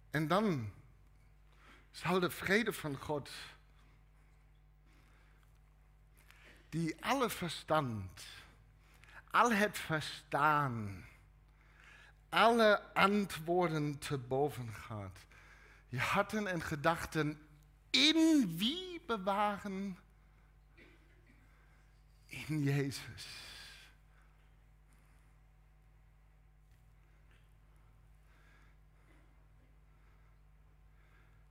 En 0.09 0.27
dan 0.27 0.71
zal 1.99 2.19
de 2.19 2.29
vrede 2.29 2.73
van 2.73 2.97
God, 2.97 3.29
die 6.69 7.05
alle 7.05 7.29
verstand, 7.29 8.21
al 9.31 9.51
het 9.51 9.77
verstaan, 9.77 11.05
alle 12.29 12.93
antwoorden 12.93 13.97
te 13.97 14.17
boven 14.17 14.73
gaat, 14.73 15.17
je 15.89 15.99
harten 15.99 16.47
en 16.47 16.61
gedachten 16.61 17.47
in 17.89 18.53
wie 18.57 19.01
bewaren? 19.05 19.97
In 22.27 22.63
Jezus. 22.63 23.48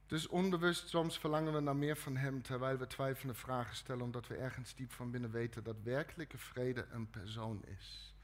Dus 0.08 0.26
onbewust 0.26 0.88
soms 0.88 1.18
verlangen 1.18 1.52
we 1.52 1.60
naar 1.60 1.76
meer 1.76 1.96
van 1.96 2.16
Hem, 2.16 2.42
terwijl 2.42 2.78
we 2.78 2.86
twijfelende 2.86 3.40
vragen 3.40 3.76
stellen, 3.76 4.04
omdat 4.04 4.26
we 4.26 4.36
ergens 4.36 4.74
diep 4.74 4.92
van 4.92 5.10
binnen 5.10 5.30
weten 5.30 5.64
dat 5.64 5.76
werkelijke 5.82 6.38
vrede 6.38 6.86
een 6.90 7.10
persoon 7.10 7.62
is. 7.64 8.14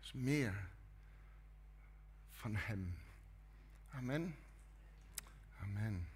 Dus 0.00 0.12
meer 0.12 0.68
van 2.32 2.56
Hem. 2.56 2.94
Amen. 3.90 4.36
Amen. 5.62 6.13